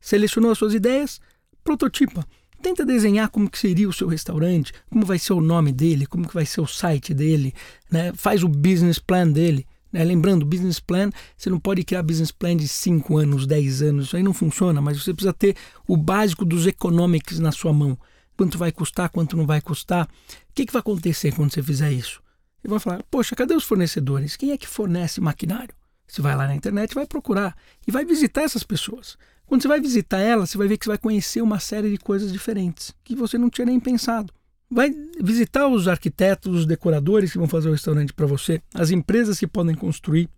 selecionou 0.00 0.50
as 0.50 0.58
suas 0.58 0.74
ideias, 0.74 1.20
prototipa. 1.62 2.26
Tenta 2.60 2.84
desenhar 2.84 3.30
como 3.30 3.48
que 3.48 3.58
seria 3.58 3.88
o 3.88 3.92
seu 3.92 4.08
restaurante, 4.08 4.72
como 4.90 5.06
vai 5.06 5.18
ser 5.18 5.32
o 5.32 5.40
nome 5.40 5.72
dele, 5.72 6.06
como 6.06 6.26
que 6.26 6.34
vai 6.34 6.44
ser 6.44 6.60
o 6.60 6.66
site 6.66 7.14
dele, 7.14 7.54
né? 7.90 8.12
faz 8.14 8.42
o 8.42 8.48
business 8.48 8.98
plan 8.98 9.30
dele 9.30 9.64
Né? 9.92 10.04
Lembrando, 10.04 10.46
business 10.46 10.80
plan, 10.80 11.10
você 11.36 11.50
não 11.50 11.58
pode 11.58 11.84
criar 11.84 12.02
business 12.02 12.30
plan 12.30 12.56
de 12.56 12.68
5 12.68 13.16
anos, 13.18 13.46
10 13.46 13.82
anos, 13.82 14.06
isso 14.06 14.16
aí 14.16 14.22
não 14.22 14.32
funciona, 14.32 14.80
mas 14.80 15.02
você 15.02 15.12
precisa 15.12 15.32
ter 15.32 15.56
o 15.86 15.96
básico 15.96 16.44
dos 16.44 16.66
economics 16.66 17.38
na 17.38 17.52
sua 17.52 17.72
mão. 17.72 17.98
Quanto 18.36 18.56
vai 18.56 18.72
custar, 18.72 19.10
quanto 19.10 19.36
não 19.36 19.46
vai 19.46 19.60
custar. 19.60 20.06
O 20.06 20.54
que, 20.54 20.64
que 20.64 20.72
vai 20.72 20.80
acontecer 20.80 21.34
quando 21.34 21.52
você 21.52 21.62
fizer 21.62 21.92
isso? 21.92 22.22
Você 22.62 22.68
vai 22.68 22.78
falar, 22.78 23.02
poxa, 23.10 23.36
cadê 23.36 23.54
os 23.54 23.64
fornecedores? 23.64 24.36
Quem 24.36 24.52
é 24.52 24.56
que 24.56 24.66
fornece 24.66 25.20
maquinário? 25.20 25.74
Você 26.06 26.20
vai 26.22 26.34
lá 26.34 26.46
na 26.46 26.54
internet, 26.54 26.94
vai 26.94 27.06
procurar 27.06 27.56
e 27.86 27.90
vai 27.90 28.04
visitar 28.04 28.42
essas 28.42 28.62
pessoas. 28.62 29.16
Quando 29.46 29.62
você 29.62 29.68
vai 29.68 29.80
visitar 29.80 30.18
elas, 30.18 30.50
você 30.50 30.58
vai 30.58 30.68
ver 30.68 30.76
que 30.76 30.84
você 30.84 30.90
vai 30.90 30.98
conhecer 30.98 31.42
uma 31.42 31.58
série 31.58 31.90
de 31.90 31.98
coisas 31.98 32.32
diferentes 32.32 32.94
que 33.04 33.14
você 33.14 33.36
não 33.36 33.50
tinha 33.50 33.66
nem 33.66 33.78
pensado. 33.78 34.32
Vai 34.70 34.94
visitar 35.20 35.66
os 35.66 35.88
arquitetos, 35.88 36.60
os 36.60 36.66
decoradores 36.66 37.32
que 37.32 37.38
vão 37.38 37.48
fazer 37.48 37.68
o 37.68 37.72
restaurante 37.72 38.12
para 38.12 38.26
você, 38.26 38.62
as 38.72 38.90
empresas 38.90 39.38
que 39.38 39.46
podem 39.46 39.74
construir. 39.74 40.28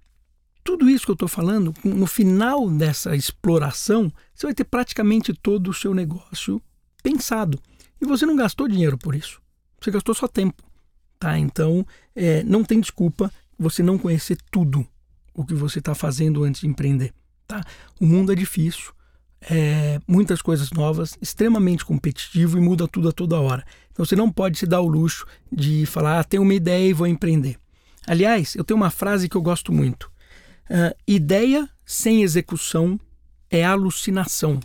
Tudo 0.64 0.88
isso 0.88 1.04
que 1.04 1.10
eu 1.10 1.14
estou 1.14 1.28
falando, 1.28 1.74
no 1.84 2.06
final 2.06 2.70
dessa 2.70 3.14
exploração, 3.14 4.12
você 4.34 4.46
vai 4.46 4.54
ter 4.54 4.64
praticamente 4.64 5.34
todo 5.34 5.68
o 5.68 5.74
seu 5.74 5.92
negócio 5.92 6.62
pensado. 7.02 7.60
E 8.00 8.06
você 8.06 8.24
não 8.24 8.36
gastou 8.36 8.68
dinheiro 8.68 8.96
por 8.96 9.14
isso. 9.14 9.40
Você 9.80 9.90
gastou 9.90 10.14
só 10.14 10.26
tempo. 10.26 10.62
Tá? 11.18 11.38
Então, 11.38 11.86
é, 12.16 12.42
não 12.44 12.64
tem 12.64 12.80
desculpa 12.80 13.30
você 13.58 13.82
não 13.82 13.98
conhecer 13.98 14.38
tudo 14.50 14.86
o 15.34 15.44
que 15.44 15.54
você 15.54 15.78
está 15.78 15.94
fazendo 15.94 16.42
antes 16.44 16.62
de 16.62 16.68
empreender. 16.68 17.12
Tá? 17.46 17.62
O 18.00 18.06
mundo 18.06 18.32
é 18.32 18.34
difícil, 18.34 18.92
é, 19.50 20.00
muitas 20.06 20.40
coisas 20.40 20.70
novas, 20.70 21.16
extremamente 21.20 21.84
competitivo 21.84 22.58
e 22.58 22.61
muda 22.61 22.87
tudo 22.87 23.08
a 23.08 23.12
toda 23.12 23.40
hora. 23.40 23.64
Então 23.92 24.04
você 24.04 24.16
não 24.16 24.30
pode 24.30 24.58
se 24.58 24.66
dar 24.66 24.80
o 24.80 24.88
luxo 24.88 25.26
de 25.50 25.84
falar, 25.87 26.20
ah, 26.20 26.25
tenho 26.25 26.42
uma 26.42 26.54
ideia 26.54 26.88
e 26.88 26.92
vou 26.92 27.06
empreender. 27.06 27.56
Aliás, 28.06 28.54
eu 28.54 28.64
tenho 28.64 28.76
uma 28.76 28.90
frase 28.90 29.28
que 29.28 29.37
eu 29.37 29.42
gosto 29.42 29.72
muito: 29.72 30.11
uh, 30.70 30.96
ideia 31.06 31.68
sem 31.84 32.22
execução 32.22 32.99
é 33.50 33.64
alucinação. 33.64 34.58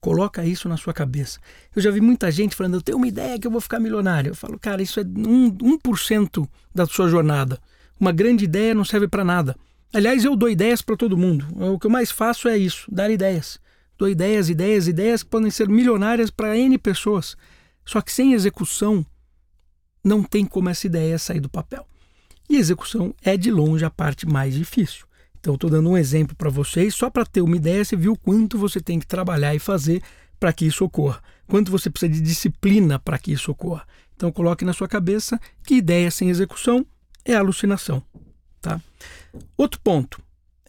Coloca 0.00 0.44
isso 0.44 0.68
na 0.68 0.76
sua 0.76 0.92
cabeça. 0.92 1.38
Eu 1.74 1.80
já 1.80 1.90
vi 1.90 2.00
muita 2.00 2.30
gente 2.30 2.54
falando, 2.54 2.74
eu 2.74 2.82
tenho 2.82 2.98
uma 2.98 3.08
ideia 3.08 3.38
que 3.38 3.46
eu 3.46 3.50
vou 3.50 3.60
ficar 3.60 3.80
milionário. 3.80 4.32
Eu 4.32 4.34
falo, 4.34 4.58
cara, 4.58 4.82
isso 4.82 5.00
é 5.00 5.04
1%, 5.04 6.42
1 6.42 6.46
da 6.74 6.84
sua 6.84 7.08
jornada. 7.08 7.58
Uma 7.98 8.12
grande 8.12 8.44
ideia 8.44 8.74
não 8.74 8.84
serve 8.84 9.08
para 9.08 9.24
nada. 9.24 9.56
Aliás, 9.94 10.22
eu 10.22 10.36
dou 10.36 10.50
ideias 10.50 10.82
para 10.82 10.96
todo 10.96 11.16
mundo. 11.16 11.46
O 11.56 11.78
que 11.78 11.86
eu 11.86 11.90
mais 11.90 12.10
faço 12.10 12.48
é 12.48 12.58
isso, 12.58 12.86
dar 12.92 13.10
ideias. 13.10 13.58
Dou 14.04 14.10
ideias, 14.10 14.50
ideias, 14.50 14.86
ideias 14.86 15.22
que 15.22 15.30
podem 15.30 15.50
ser 15.50 15.66
milionárias 15.66 16.28
para 16.28 16.58
N 16.58 16.76
pessoas. 16.76 17.34
Só 17.86 18.02
que 18.02 18.12
sem 18.12 18.34
execução, 18.34 19.02
não 20.04 20.22
tem 20.22 20.44
como 20.44 20.68
essa 20.68 20.86
ideia 20.86 21.18
sair 21.18 21.40
do 21.40 21.48
papel. 21.48 21.86
E 22.46 22.56
execução 22.56 23.14
é 23.22 23.34
de 23.34 23.50
longe 23.50 23.82
a 23.82 23.88
parte 23.88 24.26
mais 24.26 24.52
difícil. 24.52 25.06
Então, 25.40 25.54
estou 25.54 25.70
dando 25.70 25.88
um 25.88 25.96
exemplo 25.96 26.36
para 26.36 26.50
vocês, 26.50 26.94
só 26.94 27.08
para 27.08 27.24
ter 27.24 27.40
uma 27.40 27.56
ideia, 27.56 27.82
você 27.82 27.96
viu 27.96 28.14
quanto 28.14 28.58
você 28.58 28.78
tem 28.78 29.00
que 29.00 29.06
trabalhar 29.06 29.54
e 29.54 29.58
fazer 29.58 30.02
para 30.38 30.52
que 30.52 30.66
isso 30.66 30.84
ocorra. 30.84 31.22
Quanto 31.46 31.72
você 31.72 31.88
precisa 31.88 32.12
de 32.12 32.20
disciplina 32.20 32.98
para 32.98 33.18
que 33.18 33.32
isso 33.32 33.50
ocorra. 33.52 33.86
Então, 34.14 34.30
coloque 34.30 34.66
na 34.66 34.74
sua 34.74 34.86
cabeça 34.86 35.40
que 35.66 35.76
ideia 35.76 36.10
sem 36.10 36.28
execução 36.28 36.84
é 37.24 37.32
alucinação. 37.32 38.02
Tá? 38.60 38.78
Outro 39.56 39.80
ponto 39.80 40.22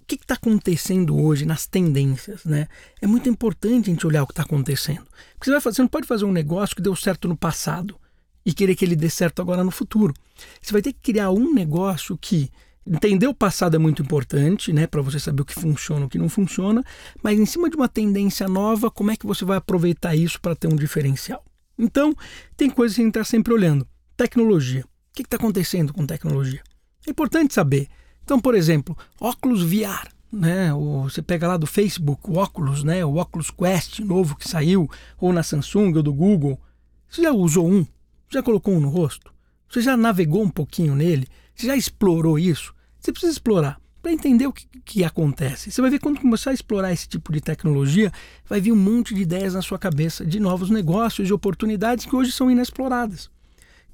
o 0.05 0.07
que 0.07 0.15
está 0.15 0.35
acontecendo 0.35 1.19
hoje 1.19 1.45
nas 1.47 1.65
tendências, 1.65 2.45
né? 2.45 2.67
É 3.01 3.07
muito 3.07 3.27
importante 3.27 3.89
a 3.89 3.93
gente 3.93 4.05
olhar 4.05 4.21
o 4.21 4.27
que 4.27 4.33
está 4.33 4.43
acontecendo. 4.43 5.03
Porque 5.33 5.45
você, 5.45 5.51
vai 5.51 5.59
fazer, 5.59 5.77
você 5.77 5.81
não 5.81 5.89
pode 5.89 6.07
fazer 6.07 6.25
um 6.25 6.31
negócio 6.31 6.75
que 6.75 6.81
deu 6.81 6.95
certo 6.95 7.27
no 7.27 7.35
passado 7.35 7.99
e 8.45 8.53
querer 8.53 8.75
que 8.75 8.85
ele 8.85 8.95
dê 8.95 9.09
certo 9.09 9.41
agora 9.41 9.63
no 9.63 9.71
futuro. 9.71 10.13
Você 10.61 10.71
vai 10.71 10.83
ter 10.83 10.93
que 10.93 10.99
criar 10.99 11.31
um 11.31 11.51
negócio 11.51 12.15
que 12.21 12.51
entender 12.85 13.25
o 13.25 13.33
passado 13.33 13.75
é 13.75 13.79
muito 13.79 14.03
importante, 14.03 14.71
né, 14.71 14.85
para 14.85 15.01
você 15.01 15.19
saber 15.19 15.41
o 15.41 15.45
que 15.45 15.55
funciona, 15.55 16.05
o 16.05 16.09
que 16.09 16.19
não 16.19 16.29
funciona, 16.29 16.83
mas 17.23 17.39
em 17.39 17.45
cima 17.47 17.67
de 17.67 17.75
uma 17.75 17.89
tendência 17.89 18.47
nova, 18.47 18.91
como 18.91 19.09
é 19.09 19.17
que 19.17 19.25
você 19.25 19.43
vai 19.43 19.57
aproveitar 19.57 20.15
isso 20.15 20.39
para 20.39 20.55
ter 20.55 20.67
um 20.67 20.75
diferencial? 20.75 21.43
Então, 21.79 22.15
tem 22.55 22.69
coisas 22.69 22.95
que 22.95 23.01
a 23.01 23.05
gente 23.05 23.17
está 23.17 23.23
sempre 23.23 23.51
olhando. 23.51 23.87
Tecnologia. 24.15 24.81
O 24.83 25.15
que 25.15 25.23
está 25.23 25.37
acontecendo 25.37 25.91
com 25.91 26.05
tecnologia? 26.05 26.61
É 27.07 27.09
importante 27.09 27.55
saber. 27.55 27.87
Então, 28.25 28.39
por 28.39 28.55
exemplo, 28.55 28.97
óculos 29.21 29.61
VR, 29.61 30.09
né? 30.31 30.73
O, 30.73 31.03
você 31.03 31.21
pega 31.21 31.47
lá 31.47 31.57
do 31.57 31.67
Facebook, 31.67 32.27
o 32.27 32.37
óculos, 32.37 32.83
né? 32.83 33.05
O 33.05 33.17
óculos 33.17 33.51
Quest 33.51 33.99
novo 33.99 34.35
que 34.35 34.49
saiu, 34.49 34.89
ou 35.19 35.31
na 35.31 35.43
Samsung 35.43 35.93
ou 35.95 36.03
do 36.03 36.11
Google. 36.11 36.59
Você 37.07 37.21
já 37.21 37.31
usou 37.31 37.71
um? 37.71 37.85
Já 38.27 38.41
colocou 38.41 38.73
um 38.73 38.79
no 38.79 38.89
rosto? 38.89 39.31
Você 39.69 39.79
já 39.79 39.95
navegou 39.95 40.41
um 40.41 40.49
pouquinho 40.49 40.95
nele? 40.95 41.27
Você 41.55 41.67
já 41.67 41.77
explorou 41.77 42.39
isso? 42.39 42.73
Você 42.99 43.11
precisa 43.11 43.31
explorar 43.31 43.79
para 44.01 44.11
entender 44.11 44.47
o 44.47 44.53
que, 44.53 44.67
que, 44.83 45.03
acontece. 45.03 45.71
Você 45.71 45.81
vai 45.81 45.91
ver 45.91 45.99
quando 45.99 46.19
começar 46.19 46.49
a 46.49 46.53
explorar 46.53 46.91
esse 46.91 47.07
tipo 47.07 47.31
de 47.31 47.41
tecnologia, 47.41 48.11
vai 48.47 48.59
vir 48.59 48.71
um 48.71 48.75
monte 48.75 49.13
de 49.13 49.21
ideias 49.21 49.53
na 49.53 49.61
sua 49.61 49.79
cabeça 49.79 50.25
de 50.25 50.39
novos 50.39 50.69
negócios, 50.69 51.27
de 51.27 51.33
oportunidades 51.33 52.05
que 52.05 52.15
hoje 52.15 52.31
são 52.31 52.49
inexploradas. 52.49 53.31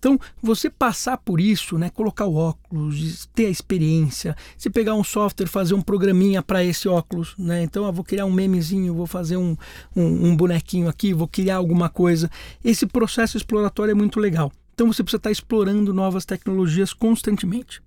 Então, 0.01 0.19
você 0.41 0.67
passar 0.67 1.15
por 1.15 1.39
isso, 1.39 1.77
né, 1.77 1.91
colocar 1.91 2.25
o 2.25 2.33
óculos, 2.33 3.29
ter 3.35 3.45
a 3.45 3.49
experiência, 3.51 4.35
se 4.57 4.67
pegar 4.67 4.95
um 4.95 5.03
software, 5.03 5.45
fazer 5.45 5.75
um 5.75 5.81
programinha 5.81 6.41
para 6.41 6.63
esse 6.63 6.89
óculos, 6.89 7.35
né? 7.37 7.61
Então, 7.61 7.85
eu 7.85 7.93
vou 7.93 8.03
criar 8.03 8.25
um 8.25 8.31
memezinho, 8.31 8.95
vou 8.95 9.05
fazer 9.05 9.37
um, 9.37 9.55
um, 9.95 10.29
um, 10.29 10.35
bonequinho 10.35 10.89
aqui, 10.89 11.13
vou 11.13 11.27
criar 11.27 11.57
alguma 11.57 11.87
coisa. 11.87 12.31
Esse 12.63 12.87
processo 12.87 13.37
exploratório 13.37 13.91
é 13.91 13.93
muito 13.93 14.19
legal. 14.19 14.51
Então, 14.73 14.91
você 14.91 15.03
precisa 15.03 15.19
estar 15.19 15.29
explorando 15.29 15.93
novas 15.93 16.25
tecnologias 16.25 16.93
constantemente. 16.93 17.79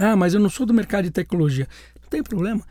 Ah, 0.00 0.16
mas 0.16 0.34
eu 0.34 0.40
não 0.40 0.50
sou 0.50 0.66
do 0.66 0.74
mercado 0.74 1.04
de 1.04 1.12
tecnologia. 1.12 1.68
Não 2.02 2.08
tem 2.08 2.20
problema. 2.20 2.64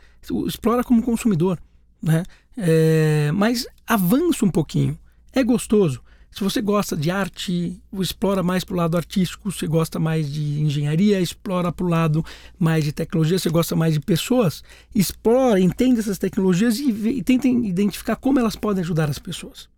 Explora 0.46 0.84
como 0.84 1.02
consumidor, 1.02 1.58
né? 2.02 2.22
É, 2.54 3.32
mas 3.32 3.66
avança 3.86 4.44
um 4.44 4.50
pouquinho. 4.50 4.98
É 5.32 5.42
gostoso. 5.42 6.02
Se 6.32 6.42
você 6.42 6.62
gosta 6.62 6.96
de 6.96 7.10
arte, 7.10 7.78
explora 7.92 8.42
mais 8.42 8.64
para 8.64 8.72
o 8.72 8.76
lado 8.76 8.96
artístico. 8.96 9.52
Se 9.52 9.66
gosta 9.66 9.98
mais 9.98 10.32
de 10.32 10.62
engenharia, 10.62 11.20
explora 11.20 11.70
para 11.70 11.84
o 11.84 11.88
lado 11.88 12.24
mais 12.58 12.84
de 12.84 12.92
tecnologia. 12.92 13.38
Se 13.38 13.50
gosta 13.50 13.76
mais 13.76 13.92
de 13.92 14.00
pessoas, 14.00 14.64
explora, 14.94 15.60
entende 15.60 16.00
essas 16.00 16.16
tecnologias 16.16 16.78
e, 16.78 16.88
e 16.90 17.22
tenta 17.22 17.46
identificar 17.46 18.16
como 18.16 18.38
elas 18.38 18.56
podem 18.56 18.82
ajudar 18.82 19.10
as 19.10 19.18
pessoas. 19.18 19.68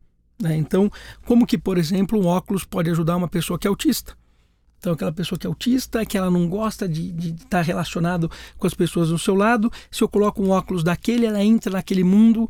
Né? 0.41 0.57
Então, 0.57 0.91
como 1.27 1.45
que, 1.45 1.59
por 1.59 1.77
exemplo, 1.77 2.21
um 2.21 2.27
óculos 2.27 2.65
pode 2.65 2.89
ajudar 2.89 3.17
uma 3.17 3.29
pessoa 3.29 3.59
que 3.59 3.67
é 3.67 3.71
autista? 3.71 4.17
Então, 4.79 4.93
aquela 4.93 5.13
pessoa 5.13 5.39
que 5.39 5.47
é 5.47 5.49
autista, 5.49 6.07
que 6.07 6.17
ela 6.17 6.31
não 6.31 6.49
gosta 6.49 6.87
de, 6.87 7.35
estar 7.35 7.63
relacionado 7.63 8.31
com 8.59 8.67
as 8.67 8.75
pessoas 8.75 9.09
do 9.09 9.19
seu 9.19 9.35
lado, 9.35 9.73
se 9.91 10.05
eu 10.05 10.09
coloco 10.09 10.41
um 10.43 10.51
óculos 10.51 10.85
daquele, 10.85 11.27
ela 11.27 11.43
entra 11.43 11.73
naquele 11.73 12.05
mundo 12.05 12.49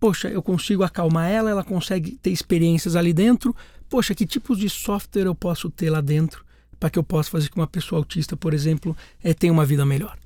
Poxa, 0.00 0.28
eu 0.28 0.42
consigo 0.42 0.82
acalmar 0.82 1.30
ela, 1.30 1.50
ela 1.50 1.62
consegue 1.62 2.12
ter 2.12 2.30
experiências 2.30 2.96
ali 2.96 3.12
dentro. 3.12 3.54
Poxa, 3.88 4.14
que 4.14 4.26
tipos 4.26 4.58
de 4.58 4.70
software 4.70 5.26
eu 5.26 5.34
posso 5.34 5.70
ter 5.70 5.90
lá 5.90 6.00
dentro 6.00 6.44
para 6.80 6.88
que 6.88 6.98
eu 6.98 7.02
possa 7.04 7.30
fazer 7.30 7.48
com 7.48 7.54
que 7.54 7.60
uma 7.60 7.66
pessoa 7.66 7.98
autista, 7.98 8.34
por 8.34 8.54
exemplo, 8.54 8.96
é, 9.22 9.34
tenha 9.34 9.52
uma 9.52 9.66
vida 9.66 9.84
melhor, 9.84 10.16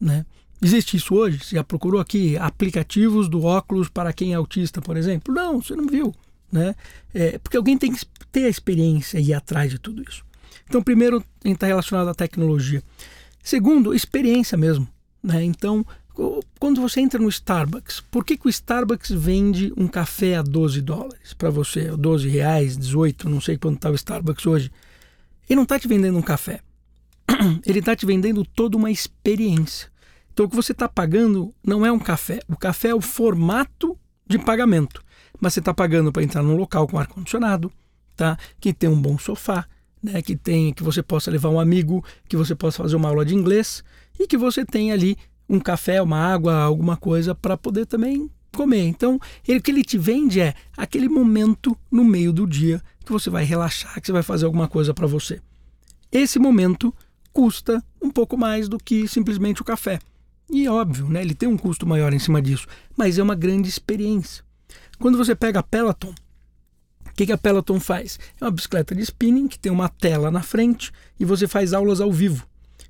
né? 0.00 0.24
Existe 0.62 0.96
isso 0.96 1.14
hoje? 1.14 1.40
Você 1.40 1.56
já 1.56 1.64
procurou 1.64 2.00
aqui 2.00 2.38
aplicativos 2.38 3.28
do 3.28 3.42
óculos 3.42 3.88
para 3.88 4.12
quem 4.12 4.32
é 4.32 4.36
autista, 4.36 4.80
por 4.80 4.96
exemplo? 4.96 5.34
Não, 5.34 5.60
você 5.60 5.74
não 5.74 5.86
viu, 5.86 6.14
né? 6.50 6.74
É, 7.12 7.38
porque 7.38 7.56
alguém 7.56 7.76
tem 7.76 7.92
que 7.92 8.06
ter 8.30 8.44
a 8.44 8.48
experiência 8.48 9.18
e 9.18 9.26
ir 9.26 9.34
atrás 9.34 9.70
de 9.70 9.78
tudo 9.78 10.02
isso. 10.08 10.24
Então, 10.68 10.82
primeiro, 10.82 11.22
está 11.44 11.66
relacionado 11.66 12.08
à 12.08 12.14
tecnologia. 12.14 12.82
Segundo, 13.42 13.92
experiência 13.94 14.56
mesmo. 14.56 14.88
Né? 15.22 15.44
Então, 15.44 15.84
quando 16.58 16.80
você 16.80 17.00
entra 17.00 17.20
no 17.20 17.28
Starbucks, 17.28 18.00
por 18.00 18.24
que, 18.24 18.38
que 18.38 18.46
o 18.46 18.50
Starbucks 18.50 19.10
vende 19.10 19.72
um 19.76 19.86
café 19.86 20.36
a 20.36 20.42
12 20.42 20.80
dólares 20.80 21.34
para 21.34 21.50
você? 21.50 21.90
12 21.94 22.28
reais, 22.28 22.76
18, 22.76 23.28
não 23.28 23.40
sei 23.40 23.58
quanto 23.58 23.76
está 23.76 23.90
o 23.90 23.94
Starbucks 23.94 24.46
hoje. 24.46 24.72
Ele 25.48 25.56
não 25.56 25.64
está 25.64 25.78
te 25.78 25.86
vendendo 25.86 26.16
um 26.16 26.22
café. 26.22 26.60
Ele 27.66 27.80
está 27.80 27.94
te 27.94 28.06
vendendo 28.06 28.44
toda 28.46 28.78
uma 28.78 28.90
experiência. 28.90 29.90
Então 30.32 30.46
o 30.46 30.48
que 30.48 30.56
você 30.56 30.72
está 30.72 30.88
pagando 30.88 31.54
não 31.62 31.84
é 31.84 31.92
um 31.92 31.98
café. 31.98 32.40
O 32.48 32.56
café 32.56 32.88
é 32.88 32.94
o 32.94 33.00
formato 33.00 33.98
de 34.26 34.38
pagamento. 34.38 35.02
Mas 35.38 35.52
você 35.52 35.60
está 35.60 35.74
pagando 35.74 36.10
para 36.10 36.22
entrar 36.22 36.42
num 36.42 36.56
local 36.56 36.88
com 36.88 36.98
ar-condicionado, 36.98 37.70
tá? 38.16 38.38
que 38.58 38.72
tem 38.72 38.88
um 38.88 39.00
bom 39.00 39.18
sofá, 39.18 39.66
né? 40.02 40.22
que, 40.22 40.34
tem, 40.34 40.72
que 40.72 40.82
você 40.82 41.02
possa 41.02 41.30
levar 41.30 41.50
um 41.50 41.60
amigo, 41.60 42.02
que 42.26 42.38
você 42.38 42.54
possa 42.54 42.82
fazer 42.82 42.96
uma 42.96 43.10
aula 43.10 43.24
de 43.24 43.34
inglês 43.34 43.84
e 44.18 44.26
que 44.26 44.38
você 44.38 44.64
tem 44.64 44.92
ali 44.92 45.18
um 45.48 45.60
café, 45.60 46.00
uma 46.02 46.18
água, 46.18 46.54
alguma 46.54 46.96
coisa 46.96 47.34
para 47.34 47.56
poder 47.56 47.86
também 47.86 48.30
comer. 48.54 48.84
Então, 48.86 49.20
ele, 49.46 49.58
o 49.58 49.62
que 49.62 49.70
ele 49.70 49.84
te 49.84 49.98
vende 49.98 50.40
é 50.40 50.54
aquele 50.76 51.08
momento 51.08 51.76
no 51.90 52.04
meio 52.04 52.32
do 52.32 52.46
dia 52.46 52.82
que 53.04 53.12
você 53.12 53.30
vai 53.30 53.44
relaxar, 53.44 54.00
que 54.00 54.06
você 54.06 54.12
vai 54.12 54.22
fazer 54.22 54.46
alguma 54.46 54.66
coisa 54.66 54.92
para 54.92 55.06
você. 55.06 55.40
Esse 56.10 56.38
momento 56.38 56.92
custa 57.32 57.84
um 58.00 58.10
pouco 58.10 58.36
mais 58.36 58.68
do 58.68 58.78
que 58.78 59.06
simplesmente 59.06 59.62
o 59.62 59.64
café. 59.64 59.98
E 60.50 60.68
óbvio, 60.68 61.08
né, 61.08 61.20
ele 61.20 61.34
tem 61.34 61.48
um 61.48 61.56
custo 61.56 61.86
maior 61.86 62.12
em 62.12 62.18
cima 62.18 62.40
disso, 62.40 62.66
mas 62.96 63.18
é 63.18 63.22
uma 63.22 63.34
grande 63.34 63.68
experiência. 63.68 64.44
Quando 64.98 65.18
você 65.18 65.34
pega 65.34 65.60
a 65.60 65.62
Peloton, 65.62 66.14
o 67.06 67.14
que, 67.14 67.26
que 67.26 67.32
a 67.32 67.38
Peloton 67.38 67.80
faz? 67.80 68.18
É 68.40 68.44
uma 68.44 68.50
bicicleta 68.50 68.94
de 68.94 69.02
spinning 69.02 69.48
que 69.48 69.58
tem 69.58 69.72
uma 69.72 69.88
tela 69.88 70.30
na 70.30 70.42
frente 70.42 70.92
e 71.18 71.24
você 71.24 71.46
faz 71.46 71.72
aulas 71.72 72.00
ao 72.00 72.12
vivo. 72.12 72.46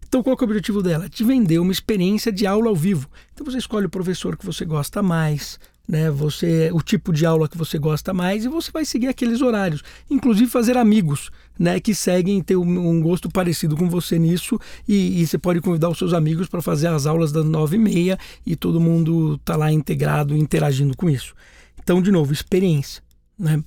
Então, 0.06 0.22
qual 0.22 0.36
é 0.38 0.40
o 0.40 0.44
objetivo 0.44 0.82
dela? 0.82 1.08
Te 1.08 1.24
vender 1.24 1.58
uma 1.58 1.72
experiência 1.72 2.30
de 2.30 2.46
aula 2.46 2.68
ao 2.68 2.76
vivo. 2.76 3.08
Então, 3.34 3.44
você 3.44 3.58
escolhe 3.58 3.86
o 3.86 3.90
professor 3.90 4.36
que 4.36 4.46
você 4.46 4.64
gosta 4.64 5.02
mais, 5.02 5.58
né? 5.86 6.10
Você, 6.10 6.70
o 6.72 6.80
tipo 6.80 7.12
de 7.12 7.26
aula 7.26 7.48
que 7.48 7.58
você 7.58 7.76
gosta 7.76 8.14
mais 8.14 8.44
e 8.44 8.48
você 8.48 8.70
vai 8.70 8.84
seguir 8.84 9.08
aqueles 9.08 9.42
horários. 9.42 9.82
Inclusive 10.08 10.48
fazer 10.48 10.76
amigos, 10.76 11.30
né? 11.58 11.80
Que 11.80 11.92
seguem 11.92 12.40
ter 12.40 12.56
um, 12.56 12.88
um 12.88 13.00
gosto 13.00 13.28
parecido 13.28 13.76
com 13.76 13.88
você 13.88 14.16
nisso 14.18 14.58
e, 14.86 15.20
e, 15.20 15.26
você 15.26 15.38
pode 15.38 15.60
convidar 15.60 15.88
os 15.88 15.98
seus 15.98 16.12
amigos 16.12 16.48
para 16.48 16.62
fazer 16.62 16.86
as 16.86 17.04
aulas 17.04 17.32
das 17.32 17.44
nove 17.44 17.76
e 17.76 17.80
meia 17.80 18.18
e 18.46 18.54
todo 18.54 18.80
mundo 18.80 19.38
tá 19.38 19.56
lá 19.56 19.72
integrado, 19.72 20.36
interagindo 20.36 20.96
com 20.96 21.10
isso. 21.10 21.34
Então, 21.82 22.00
de 22.00 22.12
novo, 22.12 22.32
experiência, 22.32 23.02
né? 23.36 23.62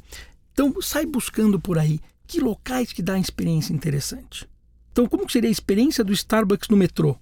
Então, 0.53 0.73
sai 0.81 1.05
buscando 1.05 1.59
por 1.59 1.77
aí 1.77 1.99
que 2.25 2.39
locais 2.39 2.93
que 2.93 3.01
dá 3.01 3.17
experiência 3.17 3.73
interessante. 3.73 4.47
Então, 4.91 5.07
como 5.07 5.29
seria 5.29 5.49
a 5.49 5.51
experiência 5.51 6.03
do 6.03 6.13
Starbucks 6.13 6.69
no 6.69 6.77
metrô? 6.77 7.17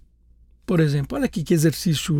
Por 0.65 0.79
exemplo, 0.79 1.17
olha 1.17 1.25
aqui 1.25 1.43
que 1.43 1.53
exercício 1.53 2.13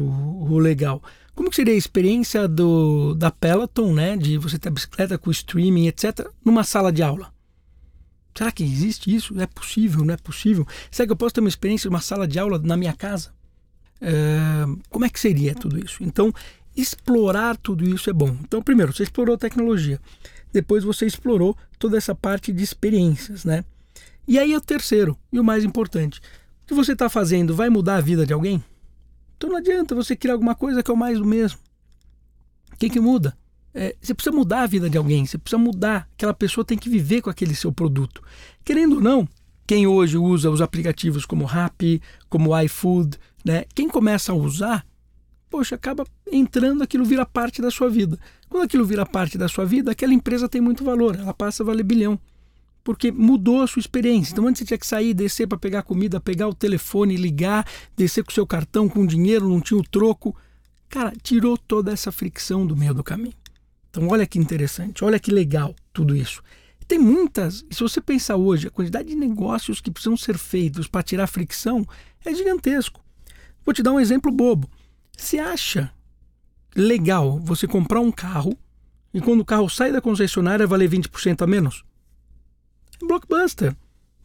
legal. 0.58 1.04
Como 1.36 1.54
seria 1.54 1.74
a 1.74 1.78
experiência 1.78 2.48
do, 2.48 3.14
da 3.14 3.30
Peloton, 3.30 3.94
né, 3.94 4.16
de 4.16 4.38
você 4.38 4.58
ter 4.58 4.70
bicicleta 4.70 5.18
com 5.18 5.30
streaming, 5.30 5.88
etc., 5.88 6.28
numa 6.44 6.64
sala 6.64 6.92
de 6.92 7.04
aula? 7.04 7.32
Será 8.36 8.52
que 8.52 8.64
existe 8.64 9.14
isso? 9.14 9.40
É 9.40 9.48
possível? 9.48 10.06
Não 10.06 10.14
é 10.14 10.18
possível? 10.18 10.66
Será 10.92 11.08
que 11.08 11.12
eu 11.12 11.18
posso 11.18 11.36
ter 11.36 11.42
uma 11.42 11.50
experiência 11.50 11.90
de 11.90 11.96
uma 11.96 12.02
sala 12.02 12.28
de 12.28 12.40
aula 12.40 12.60
na 12.60 12.78
minha 12.78 12.94
casa? 12.94 13.34
É, 14.00 14.66
como 14.90 15.06
é 15.06 15.10
que 15.10 15.20
seria 15.20 15.56
tudo 15.56 15.84
isso? 15.84 16.04
Então, 16.04 16.32
explorar 16.76 17.58
tudo 17.58 17.84
isso 17.90 18.10
é 18.10 18.14
bom. 18.14 18.38
Então, 18.42 18.62
primeiro, 18.62 18.94
você 18.94 19.04
explorou 19.04 19.36
a 19.36 19.40
tecnologia. 19.40 20.00
Depois, 20.54 20.84
você 20.84 21.06
explorou 21.06 21.58
toda 21.78 21.98
essa 21.98 22.16
parte 22.16 22.54
de 22.54 22.64
experiências, 22.64 23.44
né? 23.44 23.66
E 24.28 24.38
aí, 24.38 24.56
o 24.56 24.62
terceiro, 24.62 25.18
e 25.32 25.40
o 25.40 25.44
mais 25.44 25.64
importante, 25.64 26.20
que 26.66 26.74
você 26.74 26.92
está 26.92 27.08
fazendo 27.08 27.56
vai 27.56 27.70
mudar 27.70 27.96
a 27.96 28.02
vida 28.02 28.26
de 28.26 28.34
alguém? 28.34 28.62
Então 29.38 29.50
não 29.50 29.58
adianta 29.58 29.96
você 29.96 30.16
criar 30.16 30.34
alguma 30.34 30.54
coisa 30.54 30.84
que 30.84 30.92
é 30.92 30.94
o 30.94 30.98
mais 30.98 31.18
do 31.18 31.26
mesmo. 31.26 31.60
O 32.74 32.78
que, 32.78 32.90
que 32.90 33.00
muda? 33.00 33.38
É, 33.74 33.96
você 34.02 34.14
precisa 34.14 34.36
mudar 34.36 34.64
a 34.64 34.68
vida 34.68 34.90
de 34.90 34.98
alguém, 34.98 35.26
você 35.26 35.38
precisa 35.38 35.62
mudar. 35.62 36.10
Aquela 36.14 36.34
pessoa 36.34 36.66
tem 36.66 36.78
que 36.78 36.90
viver 36.90 37.22
com 37.22 37.30
aquele 37.30 37.56
seu 37.56 37.72
produto. 37.72 38.22
Querendo 38.66 38.96
ou 38.96 39.02
não, 39.02 39.28
quem 39.66 39.88
hoje 39.88 40.18
usa 40.18 40.50
os 40.50 40.62
aplicativos 40.62 41.26
como 41.26 41.46
Rappi, 41.46 42.02
como 42.28 42.60
iFood, 42.62 43.18
né? 43.46 43.64
quem 43.74 43.88
começa 43.88 44.34
a 44.34 44.36
usar, 44.36 44.86
poxa, 45.50 45.76
acaba 45.76 46.06
entrando, 46.30 46.84
aquilo 46.84 47.06
vira 47.06 47.26
parte 47.26 47.62
da 47.62 47.72
sua 47.72 47.90
vida. 47.90 48.20
Quando 48.50 48.64
aquilo 48.64 48.84
vira 48.84 49.06
parte 49.06 49.38
da 49.38 49.48
sua 49.48 49.66
vida, 49.66 49.92
aquela 49.92 50.14
empresa 50.14 50.50
tem 50.50 50.60
muito 50.60 50.84
valor, 50.84 51.16
ela 51.16 51.34
passa 51.34 51.64
a 51.64 51.66
valer 51.66 51.84
bilhão 51.84 52.20
porque 52.88 53.12
mudou 53.12 53.62
a 53.62 53.68
sua 53.68 53.82
experiência. 53.82 54.32
Então, 54.32 54.48
antes 54.48 54.60
você 54.60 54.66
tinha 54.66 54.78
que 54.78 54.88
sair, 54.88 55.14
descer 55.14 55.46
para 55.46 55.58
pegar 55.58 55.84
comida, 55.84 56.22
pegar 56.22 56.48
o 56.48 56.54
telefone, 56.54 57.18
ligar, 57.18 57.68
descer 57.98 58.24
com 58.24 58.32
o 58.32 58.34
seu 58.34 58.48
cartão 58.48 58.88
com 58.88 59.06
dinheiro, 59.06 59.50
não 59.50 59.60
tinha 59.60 59.78
o 59.78 59.84
troco. 59.84 60.34
Cara, 60.88 61.12
tirou 61.22 61.58
toda 61.58 61.92
essa 61.92 62.14
fricção 62.14 62.66
do 62.66 62.78
meio 62.78 62.94
do 62.94 63.04
caminho. 63.04 63.34
Então, 63.90 64.08
olha 64.08 64.26
que 64.26 64.40
interessante, 64.40 65.04
olha 65.04 65.20
que 65.20 65.32
legal 65.32 65.76
tudo 65.92 66.16
isso. 66.16 66.42
Tem 66.88 66.98
muitas, 66.98 67.66
se 67.70 67.82
você 67.82 68.00
pensar 68.00 68.38
hoje, 68.38 68.70
a 68.70 68.72
quantidade 68.72 69.10
de 69.10 69.16
negócios 69.16 69.82
que 69.82 69.92
precisam 69.92 70.16
ser 70.16 70.38
feitos 70.38 70.88
para 70.88 71.04
tirar 71.04 71.28
fricção 71.28 71.86
é 72.24 72.34
gigantesco. 72.34 73.04
Vou 73.66 73.74
te 73.74 73.84
dar 73.84 73.92
um 73.92 74.00
exemplo 74.00 74.32
bobo. 74.32 74.70
Você 75.18 75.40
acha 75.40 75.92
legal 76.74 77.38
você 77.38 77.68
comprar 77.68 78.00
um 78.00 78.14
carro 78.14 78.58
e 79.14 79.20
quando 79.20 79.42
o 79.42 79.46
carro 79.46 79.70
sai 79.70 79.92
da 79.92 80.00
concessionária 80.00 80.66
valer 80.66 80.90
20% 80.90 81.42
a 81.42 81.48
menos? 81.48 81.84
Blockbuster. 83.06 83.76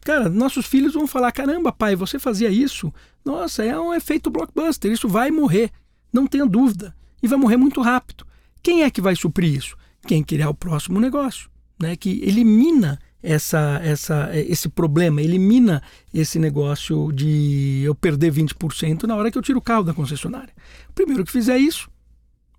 Cara, 0.01 0.29
nossos 0.29 0.65
filhos 0.65 0.93
vão 0.93 1.07
falar: 1.07 1.31
caramba, 1.31 1.71
pai, 1.71 1.95
você 1.95 2.19
fazia 2.19 2.49
isso? 2.49 2.93
Nossa, 3.23 3.63
é 3.63 3.79
um 3.79 3.93
efeito 3.93 4.29
blockbuster, 4.29 4.91
isso 4.91 5.07
vai 5.07 5.31
morrer, 5.31 5.71
não 6.11 6.27
tenha 6.27 6.45
dúvida. 6.45 6.95
E 7.21 7.27
vai 7.27 7.37
morrer 7.37 7.57
muito 7.57 7.81
rápido. 7.81 8.25
Quem 8.61 8.83
é 8.83 8.89
que 8.89 9.01
vai 9.01 9.15
suprir 9.15 9.55
isso? 9.55 9.77
Quem 10.05 10.23
criar 10.23 10.49
o 10.49 10.53
próximo 10.53 10.99
negócio, 10.99 11.49
né? 11.81 11.95
que 11.95 12.21
elimina 12.23 12.99
essa, 13.21 13.79
essa, 13.81 14.29
esse 14.33 14.67
problema, 14.67 15.21
elimina 15.21 15.81
esse 16.13 16.37
negócio 16.37 17.11
de 17.13 17.81
eu 17.85 17.95
perder 17.95 18.33
20% 18.33 19.03
na 19.03 19.15
hora 19.15 19.31
que 19.31 19.37
eu 19.37 19.41
tiro 19.41 19.59
o 19.59 19.61
carro 19.61 19.83
da 19.83 19.93
concessionária. 19.93 20.53
Primeiro 20.93 21.23
que 21.23 21.31
fizer 21.31 21.57
isso 21.57 21.89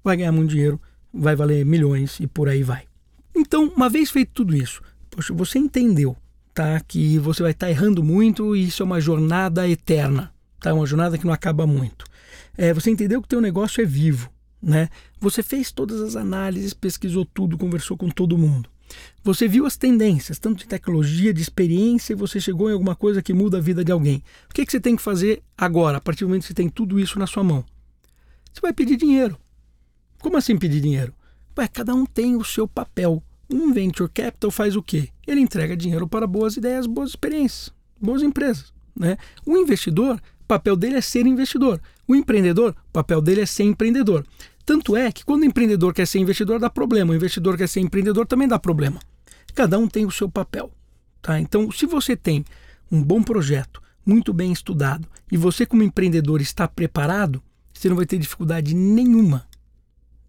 vai 0.03 0.17
ganhar 0.17 0.33
muito 0.33 0.51
dinheiro, 0.51 0.81
vai 1.13 1.37
valer 1.37 1.65
milhões 1.65 2.19
e 2.21 2.27
por 2.27 2.49
aí 2.49 2.63
vai. 2.63 2.85
Então, 3.35 3.73
uma 3.77 3.89
vez 3.89 4.11
feito 4.11 4.33
tudo 4.33 4.57
isso, 4.57 4.81
poxa, 5.15 5.33
você 5.33 5.59
entendeu, 5.59 6.17
tá? 6.53 6.81
Que 6.81 7.19
você 7.19 7.43
vai 7.43 7.53
estar 7.53 7.67
tá 7.67 7.71
errando 7.71 8.03
muito 8.03 8.57
e 8.57 8.67
isso 8.67 8.83
é 8.83 8.87
uma 8.87 9.01
jornada 9.01 9.69
eterna, 9.69 10.33
tá? 10.61 10.75
Uma 10.75 10.87
jornada 10.87 11.17
que 11.17 11.25
não 11.25 11.33
acaba 11.33 11.67
muito. 11.67 12.05
É, 12.57 12.75
você 12.75 12.91
entendeu 12.91 13.21
que 13.21 13.27
o 13.27 13.29
teu 13.29 13.41
negócio 13.41 13.81
é 13.81 13.85
vivo, 13.85 14.29
né? 14.61 14.89
Você 15.21 15.43
fez 15.43 15.71
todas 15.71 16.01
as 16.01 16.17
análises, 16.17 16.75
pesquisou 16.75 17.25
tudo, 17.25 17.57
conversou 17.57 17.97
com 17.97 18.09
todo 18.09 18.37
mundo. 18.37 18.69
Você 19.23 19.47
viu 19.49 19.67
as 19.67 19.77
tendências, 19.77 20.39
tanto 20.39 20.59
de 20.59 20.67
tecnologia, 20.67 21.33
de 21.33 21.41
experiência, 21.41 22.13
e 22.13 22.17
você 22.17 22.41
chegou 22.41 22.69
em 22.69 22.73
alguma 22.73 22.95
coisa 22.95 23.23
que 23.23 23.33
muda 23.33 23.59
a 23.59 23.61
vida 23.61 23.85
de 23.85 23.93
alguém. 23.93 24.23
O 24.51 24.55
que, 24.55 24.67
que 24.67 24.73
você 24.73 24.81
tem 24.81 24.97
que 24.97 25.03
fazer 25.03 25.43
agora, 25.57 25.99
a 25.99 26.01
partir 26.01 26.25
do 26.25 26.29
momento 26.29 26.43
que 26.43 26.49
você 26.49 26.55
tem 26.55 26.69
tudo 26.69 26.99
isso 26.99 27.19
na 27.19 27.27
sua 27.27 27.43
mão? 27.43 27.65
Você 28.53 28.61
vai 28.61 28.73
pedir 28.73 28.97
dinheiro. 28.97 29.39
Como 30.21 30.37
assim 30.37 30.57
pedir 30.59 30.81
dinheiro? 30.81 31.15
Ué, 31.57 31.69
cada 31.69 31.95
um 31.95 32.05
tem 32.05 32.37
o 32.37 32.45
seu 32.45 32.69
papel. 32.69 33.23
Um 33.51 33.73
venture 33.73 34.11
capital 34.11 34.51
faz 34.51 34.77
o 34.77 34.83
quê? 34.83 35.09
Ele 35.27 35.41
entrega 35.41 35.77
dinheiro 35.77 36.09
para 36.09 36.27
boas 36.27 36.57
ideias, 36.57 36.87
boas 36.87 37.11
experiências, 37.11 37.73
boas 38.01 38.23
empresas. 38.23 38.73
Né? 38.97 39.17
O 39.45 39.57
investidor, 39.57 40.17
o 40.17 40.45
papel 40.47 40.77
dele 40.77 40.97
é 40.97 41.01
ser 41.01 41.27
investidor. 41.27 41.81
O 42.07 42.15
empreendedor, 42.15 42.75
o 42.89 42.93
papel 42.93 43.21
dele 43.21 43.43
é 43.43 43.47
ser 43.47 43.65
empreendedor. 43.65 44.27
Tanto 44.65 44.97
é 44.97 45.13
que 45.13 45.25
quando 45.25 45.43
o 45.43 45.47
empreendedor 45.47 45.93
quer 45.93 46.07
ser 46.07 46.19
investidor, 46.19 46.59
dá 46.59 46.71
problema. 46.71 47.13
O 47.13 47.17
investidor 47.17 47.57
quer 47.57 47.69
ser 47.69 47.81
empreendedor, 47.81 48.27
também 48.27 48.49
dá 48.49 48.59
problema. 48.59 48.99
Cada 49.55 49.79
um 49.79 49.87
tem 49.87 50.07
o 50.07 50.11
seu 50.11 50.29
papel. 50.29 50.71
Tá? 51.21 51.39
Então, 51.39 51.71
se 51.71 51.87
você 51.87 52.17
tem 52.17 52.45
um 52.91 53.03
bom 53.03 53.23
projeto, 53.23 53.83
muito 54.07 54.33
bem 54.33 54.53
estudado, 54.53 55.07
e 55.31 55.37
você, 55.37 55.67
como 55.67 55.83
empreendedor, 55.83 56.41
está 56.41 56.67
preparado, 56.67 57.43
você 57.73 57.89
não 57.89 57.97
vai 57.97 58.07
ter 58.07 58.19
dificuldade 58.19 58.75
nenhuma 58.75 59.47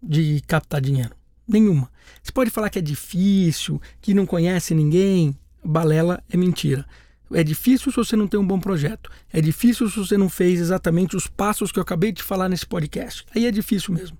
de 0.02 0.42
captar 0.46 0.80
dinheiro 0.80 1.15
nenhuma. 1.46 1.90
Você 2.22 2.32
pode 2.32 2.50
falar 2.50 2.70
que 2.70 2.78
é 2.78 2.82
difícil, 2.82 3.80
que 4.00 4.14
não 4.14 4.26
conhece 4.26 4.74
ninguém. 4.74 5.36
Balela 5.64 6.22
é 6.30 6.36
mentira. 6.36 6.86
É 7.32 7.42
difícil 7.42 7.90
se 7.90 7.96
você 7.96 8.14
não 8.14 8.28
tem 8.28 8.38
um 8.38 8.46
bom 8.46 8.58
projeto. 8.58 9.10
É 9.32 9.40
difícil 9.40 9.90
se 9.90 9.98
você 9.98 10.16
não 10.16 10.28
fez 10.28 10.60
exatamente 10.60 11.16
os 11.16 11.26
passos 11.26 11.72
que 11.72 11.78
eu 11.78 11.82
acabei 11.82 12.12
de 12.12 12.22
falar 12.22 12.48
nesse 12.48 12.66
podcast. 12.66 13.24
Aí 13.34 13.46
é 13.46 13.50
difícil 13.50 13.92
mesmo. 13.94 14.16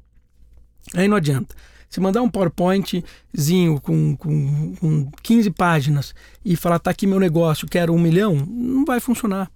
Aí 0.95 1.07
não 1.07 1.17
adianta. 1.17 1.55
Se 1.89 2.01
mandar 2.01 2.23
um 2.23 2.29
PowerPointzinho 2.29 3.81
com, 3.81 4.17
com, 4.17 4.75
com 4.77 5.11
15 5.23 5.51
páginas 5.53 6.15
e 6.45 6.57
falar, 6.57 6.81
tá 6.81 6.91
aqui 6.91 7.07
meu 7.07 7.21
negócio, 7.21 7.69
quero 7.69 7.95
um 7.95 7.99
milhão, 7.99 8.35
não 8.35 8.85
vai 8.85 8.99
funcionar. 8.99 9.51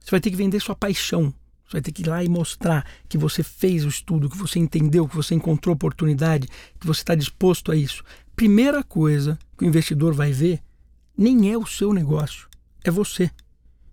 Você 0.00 0.12
vai 0.12 0.20
ter 0.20 0.30
que 0.30 0.36
vender 0.36 0.60
sua 0.60 0.76
paixão. 0.76 1.34
Você 1.68 1.72
vai 1.72 1.82
ter 1.82 1.92
que 1.92 2.00
ir 2.00 2.08
lá 2.08 2.24
e 2.24 2.28
mostrar 2.30 2.86
que 3.06 3.18
você 3.18 3.42
fez 3.42 3.84
o 3.84 3.88
estudo, 3.88 4.30
que 4.30 4.38
você 4.38 4.58
entendeu, 4.58 5.06
que 5.06 5.14
você 5.14 5.34
encontrou 5.34 5.74
oportunidade, 5.74 6.48
que 6.80 6.86
você 6.86 7.02
está 7.02 7.14
disposto 7.14 7.70
a 7.70 7.76
isso. 7.76 8.02
Primeira 8.34 8.82
coisa 8.82 9.38
que 9.56 9.64
o 9.64 9.68
investidor 9.68 10.14
vai 10.14 10.32
ver 10.32 10.62
nem 11.16 11.52
é 11.52 11.58
o 11.58 11.66
seu 11.66 11.92
negócio, 11.92 12.48
é 12.82 12.90
você. 12.90 13.30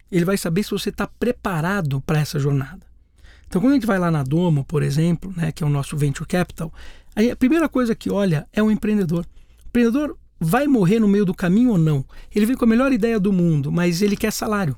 Ele 0.10 0.24
vai 0.24 0.38
saber 0.38 0.64
se 0.64 0.72
você 0.72 0.88
está 0.88 1.06
preparado 1.06 2.00
para 2.00 2.20
essa 2.20 2.40
jornada. 2.40 2.86
Então, 3.46 3.62
quando 3.62 3.72
a 3.72 3.76
gente 3.76 3.88
vai 3.88 4.00
lá 4.00 4.10
na 4.10 4.24
Domo, 4.24 4.64
por 4.64 4.82
exemplo, 4.82 5.34
né, 5.36 5.52
que 5.52 5.62
é 5.62 5.68
o 5.68 5.70
nosso 5.70 5.98
venture 5.98 6.28
capital, 6.28 6.74
a 7.14 7.36
primeira 7.36 7.68
coisa 7.68 7.94
que 7.94 8.10
olha 8.10 8.48
é 8.54 8.64
o 8.64 8.72
empreendedor. 8.72 9.26
O 9.66 9.68
empreendedor 9.68 10.18
vai 10.40 10.66
morrer 10.66 11.00
no 11.00 11.08
meio 11.10 11.26
do 11.26 11.34
caminho 11.34 11.72
ou 11.72 11.78
não? 11.78 12.06
Ele 12.34 12.46
vem 12.46 12.56
com 12.56 12.64
a 12.64 12.68
melhor 12.68 12.94
ideia 12.94 13.20
do 13.20 13.34
mundo, 13.34 13.70
mas 13.70 14.02
ele 14.02 14.16
quer 14.16 14.32
salário. 14.32 14.78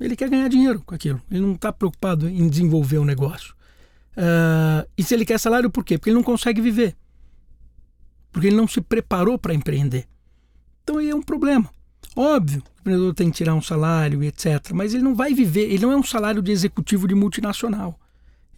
Ele 0.00 0.14
quer 0.14 0.28
ganhar 0.30 0.48
dinheiro 0.48 0.82
com 0.84 0.94
aquilo. 0.94 1.20
Ele 1.30 1.40
não 1.40 1.54
está 1.54 1.72
preocupado 1.72 2.28
em 2.28 2.48
desenvolver 2.48 2.98
o 2.98 3.02
um 3.02 3.04
negócio. 3.04 3.54
Uh, 4.16 4.88
e 4.96 5.02
se 5.02 5.14
ele 5.14 5.24
quer 5.24 5.38
salário, 5.38 5.70
por 5.70 5.84
quê? 5.84 5.98
Porque 5.98 6.10
ele 6.10 6.16
não 6.16 6.22
consegue 6.22 6.60
viver. 6.60 6.96
Porque 8.30 8.48
ele 8.48 8.56
não 8.56 8.68
se 8.68 8.80
preparou 8.80 9.38
para 9.38 9.54
empreender. 9.54 10.06
Então 10.82 10.98
aí 10.98 11.10
é 11.10 11.14
um 11.14 11.22
problema. 11.22 11.70
Óbvio, 12.14 12.62
o 12.62 12.80
empreendedor 12.80 13.14
tem 13.14 13.30
que 13.30 13.36
tirar 13.36 13.54
um 13.54 13.62
salário 13.62 14.22
etc. 14.22 14.72
Mas 14.72 14.94
ele 14.94 15.02
não 15.02 15.14
vai 15.14 15.34
viver, 15.34 15.70
ele 15.70 15.82
não 15.82 15.92
é 15.92 15.96
um 15.96 16.02
salário 16.02 16.42
de 16.42 16.50
executivo 16.50 17.06
de 17.06 17.14
multinacional. 17.14 17.98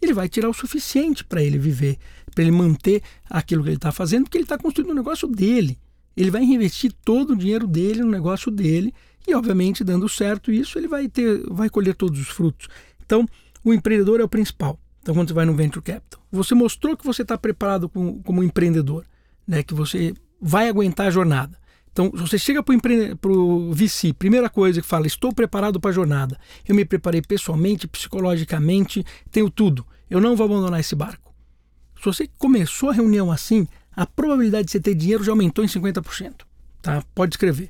Ele 0.01 0.13
vai 0.13 0.27
tirar 0.27 0.49
o 0.49 0.53
suficiente 0.53 1.23
para 1.23 1.43
ele 1.43 1.59
viver, 1.59 1.97
para 2.33 2.43
ele 2.43 2.51
manter 2.51 3.03
aquilo 3.29 3.61
que 3.61 3.69
ele 3.69 3.75
está 3.75 3.91
fazendo, 3.91 4.23
porque 4.23 4.37
ele 4.37 4.45
está 4.45 4.57
construindo 4.57 4.91
um 4.91 4.95
negócio 4.95 5.27
dele. 5.27 5.77
Ele 6.17 6.31
vai 6.31 6.43
investir 6.43 6.91
todo 7.05 7.33
o 7.33 7.35
dinheiro 7.35 7.67
dele 7.67 8.01
no 8.01 8.09
negócio 8.09 8.51
dele 8.51 8.93
e, 9.27 9.35
obviamente, 9.35 9.83
dando 9.83 10.09
certo 10.09 10.51
isso, 10.51 10.77
ele 10.77 10.87
vai 10.87 11.07
ter, 11.07 11.43
vai 11.49 11.69
colher 11.69 11.95
todos 11.95 12.19
os 12.19 12.27
frutos. 12.27 12.67
Então, 13.05 13.25
o 13.63 13.73
empreendedor 13.73 14.19
é 14.19 14.23
o 14.23 14.29
principal. 14.29 14.79
Então, 15.01 15.15
quando 15.15 15.29
você 15.29 15.33
vai 15.33 15.45
no 15.45 15.55
Venture 15.55 15.83
Capital, 15.83 16.21
você 16.31 16.53
mostrou 16.53 16.95
que 16.95 17.05
você 17.05 17.21
está 17.21 17.37
preparado 17.37 17.89
como, 17.89 18.21
como 18.23 18.43
empreendedor, 18.43 19.05
né? 19.47 19.63
que 19.63 19.73
você 19.73 20.13
vai 20.39 20.69
aguentar 20.69 21.07
a 21.07 21.11
jornada. 21.11 21.59
Então, 21.91 22.09
você 22.13 22.37
chega 22.37 22.63
para 22.63 23.31
o 23.31 23.73
VC, 23.73 24.13
primeira 24.13 24.49
coisa 24.49 24.81
que 24.81 24.87
fala, 24.87 25.05
estou 25.05 25.33
preparado 25.33 25.79
para 25.79 25.91
a 25.91 25.93
jornada. 25.93 26.39
Eu 26.65 26.73
me 26.73 26.85
preparei 26.85 27.21
pessoalmente, 27.21 27.87
psicologicamente, 27.87 29.05
tenho 29.29 29.49
tudo. 29.49 29.85
Eu 30.09 30.21
não 30.21 30.35
vou 30.35 30.45
abandonar 30.45 30.79
esse 30.79 30.95
barco. 30.95 31.33
Se 31.99 32.05
você 32.05 32.29
começou 32.37 32.89
a 32.89 32.93
reunião 32.93 33.29
assim, 33.29 33.67
a 33.93 34.05
probabilidade 34.05 34.65
de 34.65 34.71
você 34.71 34.79
ter 34.79 34.95
dinheiro 34.95 35.23
já 35.23 35.31
aumentou 35.31 35.65
em 35.65 35.67
50%. 35.67 36.41
Tá? 36.81 37.03
Pode 37.13 37.33
escrever. 37.33 37.69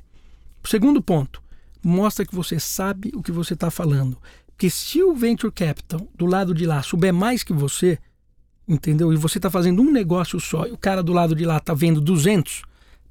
Segundo 0.64 1.02
ponto, 1.02 1.41
mostra 1.82 2.24
que 2.24 2.34
você 2.34 2.58
sabe 2.60 3.10
o 3.14 3.22
que 3.22 3.32
você 3.32 3.54
está 3.54 3.70
falando. 3.70 4.18
Porque 4.46 4.70
se 4.70 5.02
o 5.02 5.14
Venture 5.14 5.52
Capital 5.52 6.06
do 6.14 6.26
lado 6.26 6.54
de 6.54 6.64
lá 6.66 6.82
souber 6.82 7.12
mais 7.12 7.42
que 7.42 7.52
você, 7.52 7.98
entendeu? 8.66 9.12
E 9.12 9.16
você 9.16 9.38
está 9.38 9.50
fazendo 9.50 9.82
um 9.82 9.90
negócio 9.90 10.38
só 10.38 10.66
e 10.66 10.72
o 10.72 10.78
cara 10.78 11.02
do 11.02 11.12
lado 11.12 11.34
de 11.34 11.44
lá 11.44 11.56
está 11.56 11.74
vendo 11.74 12.00
200, 12.00 12.62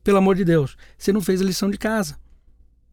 pelo 0.04 0.18
amor 0.18 0.36
de 0.36 0.46
Deus, 0.46 0.78
você 0.98 1.12
não 1.12 1.22
fez 1.22 1.42
a 1.42 1.46
lição 1.46 1.70
de 1.70 1.78
casa. 1.78 2.18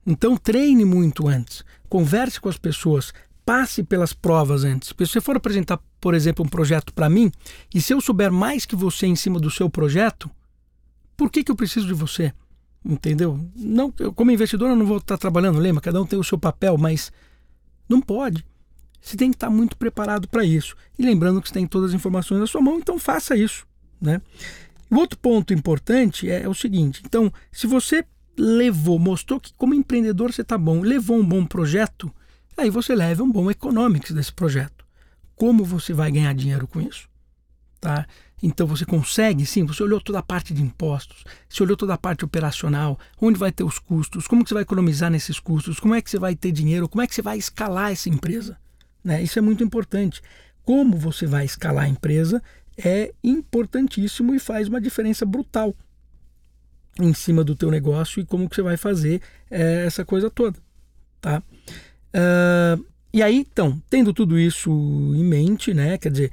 Então 0.07 0.37
treine 0.37 0.85
muito 0.85 1.29
antes, 1.29 1.65
converse 1.89 2.41
com 2.41 2.49
as 2.49 2.59
pessoas, 2.59 3.13
passe 3.45 3.83
pelas 3.83 4.13
provas 4.13 4.65
antes. 4.65 4.89
Se 4.89 4.95
você 4.99 5.21
for 5.21 5.37
apresentar, 5.37 5.79
por 6.01 6.15
exemplo, 6.15 6.45
um 6.45 6.49
projeto 6.49 6.93
para 6.93 7.09
mim, 7.09 7.31
e 7.75 7.81
se 7.81 7.95
eu 7.95 8.01
souber 8.01 8.33
mais 8.33 8.67
que 8.67 8.77
você 8.77 9.07
em 9.07 9.17
cima 9.17 9.39
do 9.39 9.51
seu 9.51 9.71
projeto, 9.71 10.31
por 11.17 11.31
que, 11.31 11.43
que 11.43 11.51
eu 11.51 11.57
preciso 11.57 11.87
de 11.87 11.95
você? 11.95 12.33
Entendeu? 12.85 13.39
Não, 13.57 13.93
eu, 13.99 14.13
como 14.13 14.31
investidor 14.31 14.71
eu 14.71 14.77
não 14.77 14.87
vou 14.87 14.99
estar 14.99 15.19
trabalhando, 15.19 15.59
lembra? 15.59 15.81
Cada 15.81 16.01
um 16.01 16.07
tem 16.07 16.19
o 16.19 16.25
seu 16.25 16.39
papel, 16.39 16.79
mas 16.79 17.13
não 17.89 18.01
pode. 18.01 18.45
Você 19.01 19.17
tem 19.17 19.31
que 19.31 19.37
estar 19.37 19.51
muito 19.51 19.77
preparado 19.77 20.29
para 20.29 20.45
isso. 20.45 20.77
E 20.99 21.03
lembrando 21.03 21.41
que 21.41 21.49
você 21.49 21.55
tem 21.55 21.67
todas 21.67 21.91
as 21.91 21.95
informações 21.95 22.41
na 22.41 22.47
sua 22.47 22.61
mão, 22.61 22.79
então 22.79 22.99
faça 22.99 23.37
isso. 23.37 23.67
Né? 24.01 24.21
O 24.91 24.97
outro 24.97 25.19
ponto 25.19 25.53
importante 25.53 26.31
é, 26.31 26.43
é 26.43 26.49
o 26.49 26.55
seguinte: 26.55 27.03
então, 27.05 27.33
se 27.53 27.67
você 27.67 28.05
levou, 28.37 28.99
mostrou 28.99 29.41
que 29.41 29.53
como 29.55 29.75
empreendedor 29.75 30.33
você 30.33 30.43
está 30.43 30.57
bom, 30.57 30.81
levou 30.81 31.19
um 31.19 31.25
bom 31.25 31.45
projeto, 31.45 32.13
aí 32.57 32.71
você 32.71 32.95
leva 32.95 33.23
um 33.23 33.31
bom 33.31 33.51
economics 33.51 34.13
desse 34.13 34.33
projeto. 34.33 34.85
Como 35.35 35.65
você 35.65 35.93
vai 35.93 36.11
ganhar 36.11 36.35
dinheiro 36.35 36.67
com 36.67 36.81
isso? 36.81 37.09
Tá? 37.81 38.07
Então 38.43 38.67
você 38.67 38.85
consegue, 38.85 39.45
sim, 39.45 39.65
você 39.65 39.83
olhou 39.83 40.01
toda 40.01 40.19
a 40.19 40.23
parte 40.23 40.55
de 40.55 40.63
impostos, 40.63 41.25
você 41.49 41.63
olhou 41.63 41.77
toda 41.77 41.95
a 41.95 41.99
parte 41.99 42.25
operacional, 42.25 42.99
onde 43.21 43.39
vai 43.39 43.51
ter 43.51 43.65
os 43.65 43.79
custos, 43.79 44.27
como 44.27 44.43
que 44.43 44.49
você 44.49 44.55
vai 44.55 44.63
economizar 44.63 45.11
nesses 45.11 45.41
custos, 45.41 45.81
como 45.81 45.95
é 45.95 46.03
que 46.03 46.11
você 46.11 46.19
vai 46.19 46.37
ter 46.37 46.53
dinheiro, 46.53 46.89
como 46.89 47.03
é 47.03 47.07
que 47.07 47.15
você 47.15 47.23
vai 47.23 47.39
escalar 47.39 47.91
essa 47.93 48.09
empresa. 48.09 48.57
Né? 49.03 49.23
Isso 49.23 49.39
é 49.39 49.43
muito 49.43 49.63
importante. 49.63 50.23
Como 50.65 50.97
você 50.97 51.27
vai 51.27 51.45
escalar 51.45 51.85
a 51.85 51.89
empresa 51.89 52.43
é 52.77 53.13
importantíssimo 53.25 54.35
e 54.35 54.39
faz 54.39 54.69
uma 54.69 54.81
diferença 54.81 55.27
brutal 55.27 55.75
em 57.01 57.13
cima 57.13 57.43
do 57.43 57.57
teu 57.57 57.71
negócio 57.71 58.21
e 58.21 58.25
como 58.25 58.49
que 58.49 58.55
você 58.55 58.63
vai 58.63 58.77
fazer 58.77 59.21
é, 59.51 59.85
essa 59.87 60.05
coisa 60.05 60.29
toda, 60.31 60.59
tá? 61.21 61.43
Uh, 62.09 62.85
e 63.13 63.23
aí, 63.23 63.37
então, 63.37 63.81
tendo 63.89 64.13
tudo 64.13 64.39
isso 64.39 64.71
em 64.71 65.25
mente, 65.25 65.73
né? 65.73 65.97
Quer 65.99 66.13
dizer, 66.13 66.33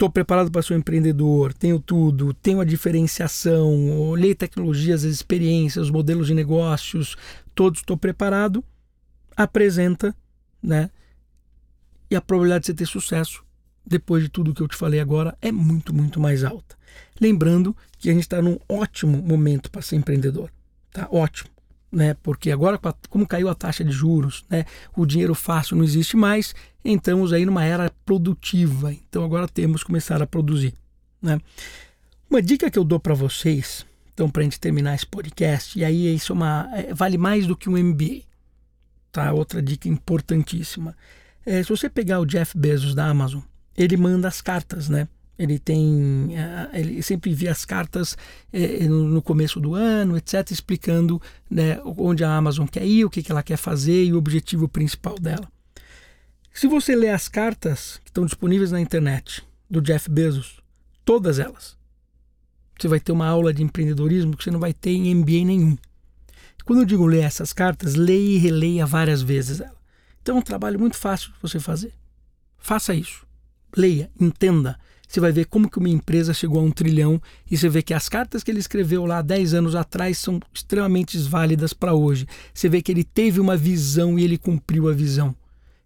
estou 0.00 0.08
preparado 0.08 0.50
para 0.50 0.62
ser 0.62 0.72
um 0.72 0.78
empreendedor, 0.78 1.52
tenho 1.52 1.78
tudo, 1.78 2.32
tenho 2.32 2.58
a 2.58 2.64
diferenciação, 2.64 4.00
olhei 4.00 4.34
tecnologias, 4.34 5.04
as 5.04 5.12
experiências, 5.12 5.84
os 5.84 5.90
modelos 5.90 6.26
de 6.26 6.34
negócios, 6.34 7.16
todos 7.54 7.80
estou 7.80 7.98
preparado, 7.98 8.64
apresenta, 9.36 10.16
né? 10.62 10.90
E 12.10 12.16
a 12.16 12.20
probabilidade 12.20 12.62
de 12.62 12.66
você 12.68 12.74
ter 12.74 12.86
sucesso 12.86 13.44
depois 13.84 14.22
de 14.22 14.30
tudo 14.30 14.54
que 14.54 14.62
eu 14.62 14.68
te 14.68 14.76
falei 14.76 15.00
agora, 15.00 15.36
é 15.42 15.52
muito, 15.52 15.94
muito 15.94 16.18
mais 16.18 16.44
alta. 16.44 16.78
Lembrando 17.20 17.76
que 17.98 18.08
a 18.08 18.12
gente 18.12 18.22
está 18.22 18.40
num 18.40 18.58
ótimo 18.68 19.20
momento 19.20 19.70
para 19.70 19.82
ser 19.82 19.96
empreendedor. 19.96 20.50
Tá 20.92 21.08
ótimo. 21.10 21.50
Né? 21.92 22.14
Porque 22.22 22.50
agora, 22.50 22.78
como 23.08 23.26
caiu 23.26 23.48
a 23.48 23.54
taxa 23.54 23.84
de 23.84 23.90
juros, 23.90 24.44
né? 24.48 24.64
o 24.96 25.04
dinheiro 25.04 25.34
fácil 25.34 25.76
não 25.76 25.84
existe 25.84 26.16
mais, 26.16 26.54
entramos 26.84 27.32
aí 27.32 27.44
numa 27.44 27.64
era 27.64 27.90
produtiva. 28.04 28.92
Então 28.92 29.24
agora 29.24 29.48
temos 29.48 29.82
que 29.82 29.86
começar 29.86 30.22
a 30.22 30.26
produzir. 30.26 30.74
Né? 31.20 31.40
Uma 32.28 32.40
dica 32.40 32.70
que 32.70 32.78
eu 32.78 32.84
dou 32.84 33.00
para 33.00 33.14
vocês, 33.14 33.84
então 34.14 34.30
para 34.30 34.42
a 34.42 34.44
gente 34.44 34.60
terminar 34.60 34.94
esse 34.94 35.06
podcast, 35.06 35.76
e 35.78 35.84
aí 35.84 36.14
isso 36.14 36.32
é 36.32 36.36
uma, 36.36 36.68
é, 36.72 36.94
vale 36.94 37.18
mais 37.18 37.46
do 37.46 37.56
que 37.56 37.68
um 37.68 37.76
MBA. 37.76 38.22
Tá? 39.10 39.32
Outra 39.32 39.60
dica 39.60 39.88
importantíssima. 39.88 40.96
É, 41.44 41.62
se 41.62 41.68
você 41.68 41.90
pegar 41.90 42.20
o 42.20 42.26
Jeff 42.26 42.56
Bezos 42.56 42.94
da 42.94 43.06
Amazon, 43.06 43.40
ele 43.76 43.96
manda 43.96 44.28
as 44.28 44.40
cartas, 44.40 44.88
né? 44.88 45.08
Ele 45.40 45.58
tem, 45.58 46.36
eh, 46.36 46.80
ele 46.80 47.02
sempre 47.02 47.30
envia 47.30 47.50
as 47.50 47.64
cartas 47.64 48.16
eh, 48.52 48.86
no 48.86 49.22
começo 49.22 49.58
do 49.58 49.74
ano, 49.74 50.16
etc, 50.16 50.50
explicando 50.50 51.20
né, 51.50 51.80
onde 51.84 52.22
a 52.22 52.36
Amazon 52.36 52.66
quer 52.66 52.84
ir, 52.84 53.04
o 53.04 53.10
que 53.10 53.24
ela 53.30 53.42
quer 53.42 53.56
fazer 53.56 54.04
e 54.04 54.12
o 54.12 54.18
objetivo 54.18 54.68
principal 54.68 55.14
dela. 55.18 55.50
Se 56.52 56.66
você 56.66 56.94
ler 56.94 57.10
as 57.10 57.26
cartas 57.26 58.00
que 58.04 58.10
estão 58.10 58.26
disponíveis 58.26 58.70
na 58.70 58.80
internet 58.80 59.42
do 59.68 59.80
Jeff 59.80 60.10
Bezos, 60.10 60.60
todas 61.04 61.38
elas, 61.38 61.76
você 62.78 62.86
vai 62.86 63.00
ter 63.00 63.12
uma 63.12 63.26
aula 63.26 63.54
de 63.54 63.62
empreendedorismo 63.62 64.36
que 64.36 64.44
você 64.44 64.50
não 64.50 64.60
vai 64.60 64.74
ter 64.74 64.90
em 64.90 65.14
MBA 65.14 65.44
nenhum. 65.44 65.78
Quando 66.66 66.80
eu 66.80 66.86
digo 66.86 67.06
ler 67.06 67.24
essas 67.24 67.52
cartas, 67.52 67.94
leia 67.94 68.36
e 68.36 68.38
releia 68.38 68.84
várias 68.84 69.22
vezes 69.22 69.60
ela. 69.60 69.80
Então 70.20 70.36
é 70.36 70.38
um 70.38 70.42
trabalho 70.42 70.78
muito 70.78 70.96
fácil 70.96 71.32
de 71.32 71.38
você 71.40 71.58
fazer. 71.58 71.94
Faça 72.58 72.94
isso 72.94 73.30
leia, 73.76 74.10
entenda. 74.18 74.78
Você 75.10 75.18
vai 75.18 75.32
ver 75.32 75.46
como 75.46 75.68
que 75.68 75.76
uma 75.76 75.88
empresa 75.88 76.32
chegou 76.32 76.60
a 76.60 76.62
um 76.62 76.70
trilhão 76.70 77.20
e 77.50 77.56
você 77.56 77.68
vê 77.68 77.82
que 77.82 77.92
as 77.92 78.08
cartas 78.08 78.44
que 78.44 78.50
ele 78.52 78.60
escreveu 78.60 79.04
lá 79.04 79.20
10 79.20 79.54
anos 79.54 79.74
atrás 79.74 80.18
são 80.18 80.38
extremamente 80.54 81.18
válidas 81.18 81.72
para 81.72 81.92
hoje. 81.92 82.28
Você 82.54 82.68
vê 82.68 82.80
que 82.80 82.92
ele 82.92 83.02
teve 83.02 83.40
uma 83.40 83.56
visão 83.56 84.16
e 84.16 84.22
ele 84.22 84.38
cumpriu 84.38 84.88
a 84.88 84.92
visão. 84.92 85.34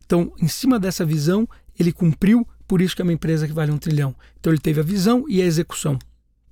Então, 0.04 0.30
em 0.38 0.46
cima 0.46 0.78
dessa 0.78 1.06
visão, 1.06 1.48
ele 1.80 1.90
cumpriu, 1.90 2.46
por 2.68 2.82
isso 2.82 2.94
que 2.94 3.00
é 3.00 3.02
uma 3.02 3.14
empresa 3.14 3.46
que 3.46 3.54
vale 3.54 3.72
um 3.72 3.78
trilhão. 3.78 4.14
Então, 4.38 4.52
ele 4.52 4.60
teve 4.60 4.80
a 4.80 4.84
visão 4.84 5.24
e 5.26 5.40
a 5.40 5.46
execução. 5.46 5.98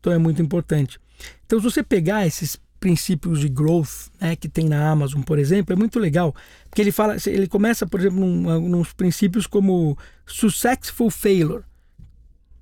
Então, 0.01 0.11
é 0.11 0.17
muito 0.17 0.41
importante. 0.41 0.99
Então, 1.45 1.59
se 1.59 1.65
você 1.65 1.83
pegar 1.83 2.27
esses 2.27 2.59
princípios 2.81 3.39
de 3.39 3.51
growth 3.51 4.09
né, 4.19 4.35
que 4.35 4.49
tem 4.49 4.67
na 4.67 4.91
Amazon, 4.91 5.21
por 5.21 5.39
exemplo, 5.39 5.75
é 5.75 5.77
muito 5.77 5.99
legal. 5.99 6.35
Porque 6.71 6.81
ele 6.81 6.91
fala, 6.91 7.17
ele 7.27 7.47
começa, 7.47 7.87
por 7.87 8.01
exemplo, 8.01 8.19
num, 8.19 8.67
nos 8.71 8.95
princípios 8.95 9.47
como 9.47 9.95
successful 10.25 11.11
failure. 11.11 11.65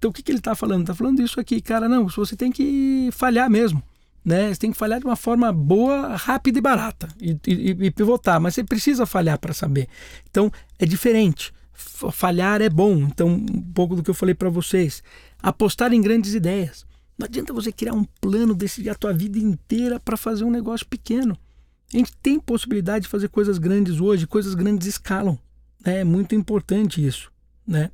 Então 0.00 0.10
o 0.10 0.14
que, 0.14 0.22
que 0.22 0.32
ele 0.32 0.38
está 0.38 0.54
falando? 0.54 0.80
Está 0.80 0.94
falando 0.94 1.20
isso 1.20 1.38
aqui, 1.38 1.60
cara, 1.60 1.86
não, 1.86 2.08
você 2.08 2.34
tem 2.34 2.50
que 2.50 3.10
falhar 3.12 3.50
mesmo. 3.50 3.82
Né? 4.24 4.48
Você 4.48 4.60
tem 4.60 4.72
que 4.72 4.78
falhar 4.78 4.98
de 4.98 5.04
uma 5.04 5.14
forma 5.14 5.52
boa, 5.52 6.16
rápida 6.16 6.58
e 6.58 6.62
barata 6.62 7.06
e, 7.20 7.38
e, 7.46 7.70
e 7.86 7.90
pivotar, 7.90 8.40
mas 8.40 8.54
você 8.54 8.64
precisa 8.64 9.04
falhar 9.04 9.38
para 9.38 9.52
saber. 9.52 9.88
Então 10.30 10.50
é 10.78 10.86
diferente. 10.86 11.52
Falhar 11.74 12.62
é 12.62 12.70
bom. 12.70 12.96
Então, 12.96 13.28
um 13.28 13.72
pouco 13.74 13.94
do 13.94 14.02
que 14.02 14.08
eu 14.08 14.14
falei 14.14 14.34
para 14.34 14.48
vocês. 14.48 15.02
Apostar 15.42 15.92
em 15.92 16.00
grandes 16.00 16.34
ideias. 16.34 16.86
Não 17.18 17.26
adianta 17.26 17.52
você 17.52 17.70
criar 17.70 17.92
um 17.92 18.04
plano, 18.22 18.54
decidir 18.54 18.88
a 18.88 18.94
tua 18.94 19.12
vida 19.12 19.38
inteira 19.38 20.00
para 20.00 20.16
fazer 20.16 20.44
um 20.44 20.50
negócio 20.50 20.86
pequeno. 20.86 21.36
A 21.92 21.96
gente 21.96 22.12
tem 22.22 22.40
possibilidade 22.40 23.04
de 23.04 23.10
fazer 23.10 23.28
coisas 23.28 23.58
grandes 23.58 24.00
hoje, 24.00 24.26
coisas 24.26 24.54
grandes 24.54 24.86
escalam. 24.86 25.38
Né? 25.84 26.00
É 26.00 26.04
muito 26.04 26.34
importante 26.34 27.04
isso. 27.06 27.30
Né? 27.66 27.90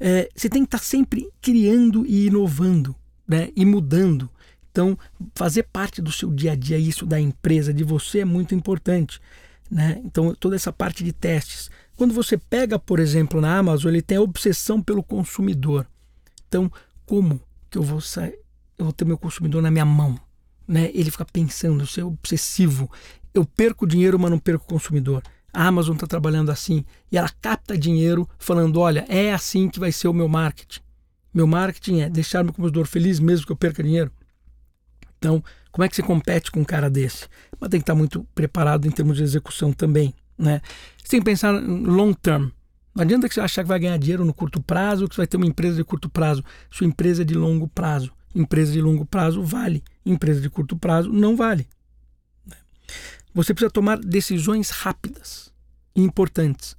É, 0.00 0.28
você 0.34 0.48
tem 0.48 0.62
que 0.62 0.68
estar 0.68 0.78
tá 0.78 0.84
sempre 0.84 1.28
criando 1.40 2.04
e 2.06 2.26
inovando 2.26 2.94
né? 3.26 3.50
e 3.56 3.64
mudando. 3.64 4.28
Então, 4.70 4.98
fazer 5.34 5.64
parte 5.64 6.00
do 6.00 6.10
seu 6.10 6.30
dia 6.30 6.52
a 6.52 6.54
dia, 6.54 6.78
isso 6.78 7.04
da 7.04 7.20
empresa, 7.20 7.72
de 7.72 7.84
você, 7.84 8.20
é 8.20 8.24
muito 8.24 8.54
importante. 8.54 9.20
Né? 9.70 10.00
Então, 10.04 10.34
toda 10.34 10.56
essa 10.56 10.72
parte 10.72 11.04
de 11.04 11.12
testes. 11.12 11.70
Quando 11.96 12.14
você 12.14 12.36
pega, 12.36 12.78
por 12.78 12.98
exemplo, 12.98 13.40
na 13.40 13.58
Amazon, 13.58 13.92
ele 13.92 14.02
tem 14.02 14.18
a 14.18 14.22
obsessão 14.22 14.82
pelo 14.82 15.02
consumidor. 15.02 15.86
Então, 16.48 16.70
como 17.06 17.40
que 17.70 17.78
eu 17.78 17.82
vou 17.82 18.00
eu 18.78 18.84
vou 18.84 18.92
ter 18.92 19.04
meu 19.04 19.18
consumidor 19.18 19.62
na 19.62 19.70
minha 19.70 19.84
mão. 19.84 20.18
Né? 20.66 20.90
Ele 20.94 21.10
fica 21.10 21.24
pensando, 21.24 21.86
ser 21.86 22.02
obsessivo. 22.02 22.90
Eu 23.32 23.44
perco 23.44 23.86
dinheiro, 23.86 24.18
mas 24.18 24.30
não 24.30 24.38
perco 24.38 24.66
consumidor. 24.66 25.22
A 25.52 25.66
Amazon 25.66 25.94
está 25.94 26.06
trabalhando 26.06 26.50
assim 26.50 26.84
e 27.10 27.18
ela 27.18 27.30
capta 27.40 27.76
dinheiro 27.76 28.28
falando: 28.38 28.80
olha, 28.80 29.04
é 29.08 29.32
assim 29.32 29.68
que 29.68 29.78
vai 29.78 29.92
ser 29.92 30.08
o 30.08 30.14
meu 30.14 30.28
marketing. 30.28 30.80
Meu 31.32 31.46
marketing 31.46 32.00
é 32.00 32.10
deixar 32.10 32.42
meu 32.42 32.52
consumidor 32.52 32.86
feliz 32.86 33.18
mesmo 33.20 33.46
que 33.46 33.52
eu 33.52 33.56
perca 33.56 33.82
dinheiro. 33.82 34.10
Então, 35.18 35.42
como 35.70 35.84
é 35.84 35.88
que 35.88 35.96
você 35.96 36.02
compete 36.02 36.50
com 36.50 36.60
um 36.60 36.64
cara 36.64 36.90
desse? 36.90 37.28
Mas 37.58 37.70
tem 37.70 37.80
que 37.80 37.84
estar 37.84 37.94
muito 37.94 38.26
preparado 38.34 38.86
em 38.86 38.90
termos 38.90 39.16
de 39.16 39.22
execução 39.22 39.72
também. 39.72 40.14
Né? 40.36 40.60
Você 41.02 41.12
tem 41.12 41.20
que 41.20 41.24
pensar 41.24 41.52
long 41.52 42.12
term. 42.12 42.50
Não 42.94 43.02
adianta 43.02 43.28
que 43.28 43.34
você 43.34 43.40
achar 43.40 43.62
que 43.62 43.68
vai 43.68 43.78
ganhar 43.78 43.96
dinheiro 43.96 44.24
no 44.24 44.34
curto 44.34 44.60
prazo 44.60 45.08
que 45.08 45.14
você 45.14 45.20
vai 45.20 45.26
ter 45.26 45.36
uma 45.36 45.46
empresa 45.46 45.76
de 45.76 45.84
curto 45.84 46.10
prazo. 46.10 46.44
Sua 46.70 46.86
empresa 46.86 47.22
é 47.22 47.24
de 47.24 47.34
longo 47.34 47.68
prazo. 47.68 48.12
Empresa 48.34 48.72
de 48.72 48.80
longo 48.80 49.04
prazo 49.04 49.42
vale, 49.42 49.82
empresa 50.04 50.40
de 50.40 50.50
curto 50.50 50.76
prazo 50.76 51.10
não 51.10 51.36
vale. 51.36 51.68
Você 53.34 53.54
precisa 53.54 53.70
tomar 53.70 53.98
decisões 53.98 54.70
rápidas 54.70 55.52
e 55.94 56.02
importantes. 56.02 56.76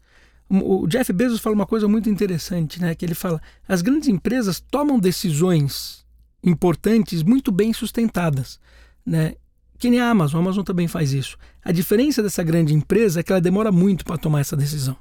O 0.49 0.85
Jeff 0.87 1.11
Bezos 1.11 1.39
fala 1.39 1.55
uma 1.55 1.65
coisa 1.65 1.87
muito 1.87 2.09
interessante, 2.09 2.79
né? 2.79 2.93
Que 2.93 3.05
ele 3.05 3.15
fala: 3.15 3.41
as 3.67 3.81
grandes 3.81 4.07
empresas 4.07 4.59
tomam 4.59 4.99
decisões 4.99 6.05
importantes 6.43 7.23
muito 7.23 7.51
bem 7.51 7.73
sustentadas, 7.73 8.59
né? 9.05 9.33
Que 9.79 9.89
nem 9.89 9.99
a 9.99 10.09
Amazon, 10.09 10.39
a 10.39 10.43
Amazon 10.43 10.63
também 10.63 10.87
faz 10.87 11.11
isso. 11.11 11.37
A 11.63 11.71
diferença 11.71 12.21
dessa 12.21 12.43
grande 12.43 12.73
empresa 12.73 13.19
é 13.19 13.23
que 13.23 13.31
ela 13.31 13.41
demora 13.41 13.71
muito 13.71 14.05
para 14.05 14.17
tomar 14.17 14.41
essa 14.41 14.55
decisão. 14.55 14.95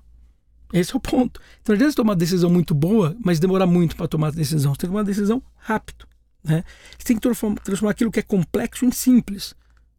Esse 0.72 0.94
é 0.94 0.96
o 0.96 1.00
ponto. 1.00 1.40
Então, 1.60 1.74
às 1.74 1.78
vezes, 1.78 1.94
tomar 1.94 2.12
uma 2.12 2.16
decisão 2.16 2.48
muito 2.48 2.74
boa, 2.74 3.14
mas 3.22 3.38
demora 3.38 3.66
muito 3.66 3.94
para 3.94 4.08
tomar 4.08 4.28
a 4.28 4.30
decisão. 4.30 4.72
Você 4.72 4.78
tem 4.78 4.88
que 4.88 4.92
tomar 4.92 5.00
uma 5.00 5.04
decisão 5.04 5.42
rápido. 5.56 6.06
Né? 6.42 6.64
Você 6.98 7.04
tem 7.04 7.16
que 7.16 7.20
transformar 7.20 7.90
aquilo 7.90 8.10
que 8.10 8.18
é 8.18 8.22
complexo 8.22 8.86
em 8.86 8.90
simples. 8.90 9.54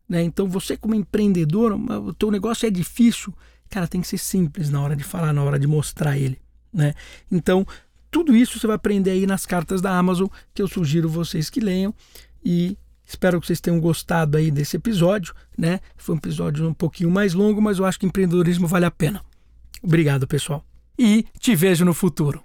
Né? 0.07 0.21
Então, 0.23 0.47
você, 0.47 0.75
como 0.75 0.95
empreendedor, 0.95 1.73
o 1.73 2.13
teu 2.13 2.29
negócio 2.29 2.67
é 2.67 2.69
difícil. 2.69 3.33
Cara, 3.69 3.87
tem 3.87 4.01
que 4.01 4.07
ser 4.07 4.17
simples 4.17 4.69
na 4.69 4.81
hora 4.81 4.95
de 4.95 5.03
falar, 5.03 5.33
na 5.33 5.43
hora 5.43 5.57
de 5.57 5.65
mostrar 5.65 6.17
ele. 6.17 6.39
Né? 6.71 6.93
Então, 7.31 7.65
tudo 8.11 8.35
isso 8.35 8.59
você 8.59 8.67
vai 8.67 8.75
aprender 8.75 9.11
aí 9.11 9.25
nas 9.25 9.45
cartas 9.45 9.81
da 9.81 9.97
Amazon, 9.97 10.27
que 10.53 10.61
eu 10.61 10.67
sugiro 10.67 11.09
vocês 11.09 11.49
que 11.49 11.59
leiam. 11.59 11.93
E 12.43 12.77
espero 13.05 13.39
que 13.39 13.47
vocês 13.47 13.61
tenham 13.61 13.79
gostado 13.79 14.37
aí 14.37 14.51
desse 14.51 14.77
episódio. 14.77 15.33
Né? 15.57 15.79
Foi 15.97 16.13
um 16.13 16.17
episódio 16.17 16.67
um 16.67 16.73
pouquinho 16.73 17.09
mais 17.09 17.33
longo, 17.33 17.61
mas 17.61 17.79
eu 17.79 17.85
acho 17.85 17.99
que 17.99 18.05
empreendedorismo 18.05 18.67
vale 18.67 18.85
a 18.85 18.91
pena. 18.91 19.23
Obrigado, 19.81 20.27
pessoal. 20.27 20.63
E 20.97 21.25
te 21.39 21.55
vejo 21.55 21.83
no 21.83 21.93
futuro. 21.93 22.43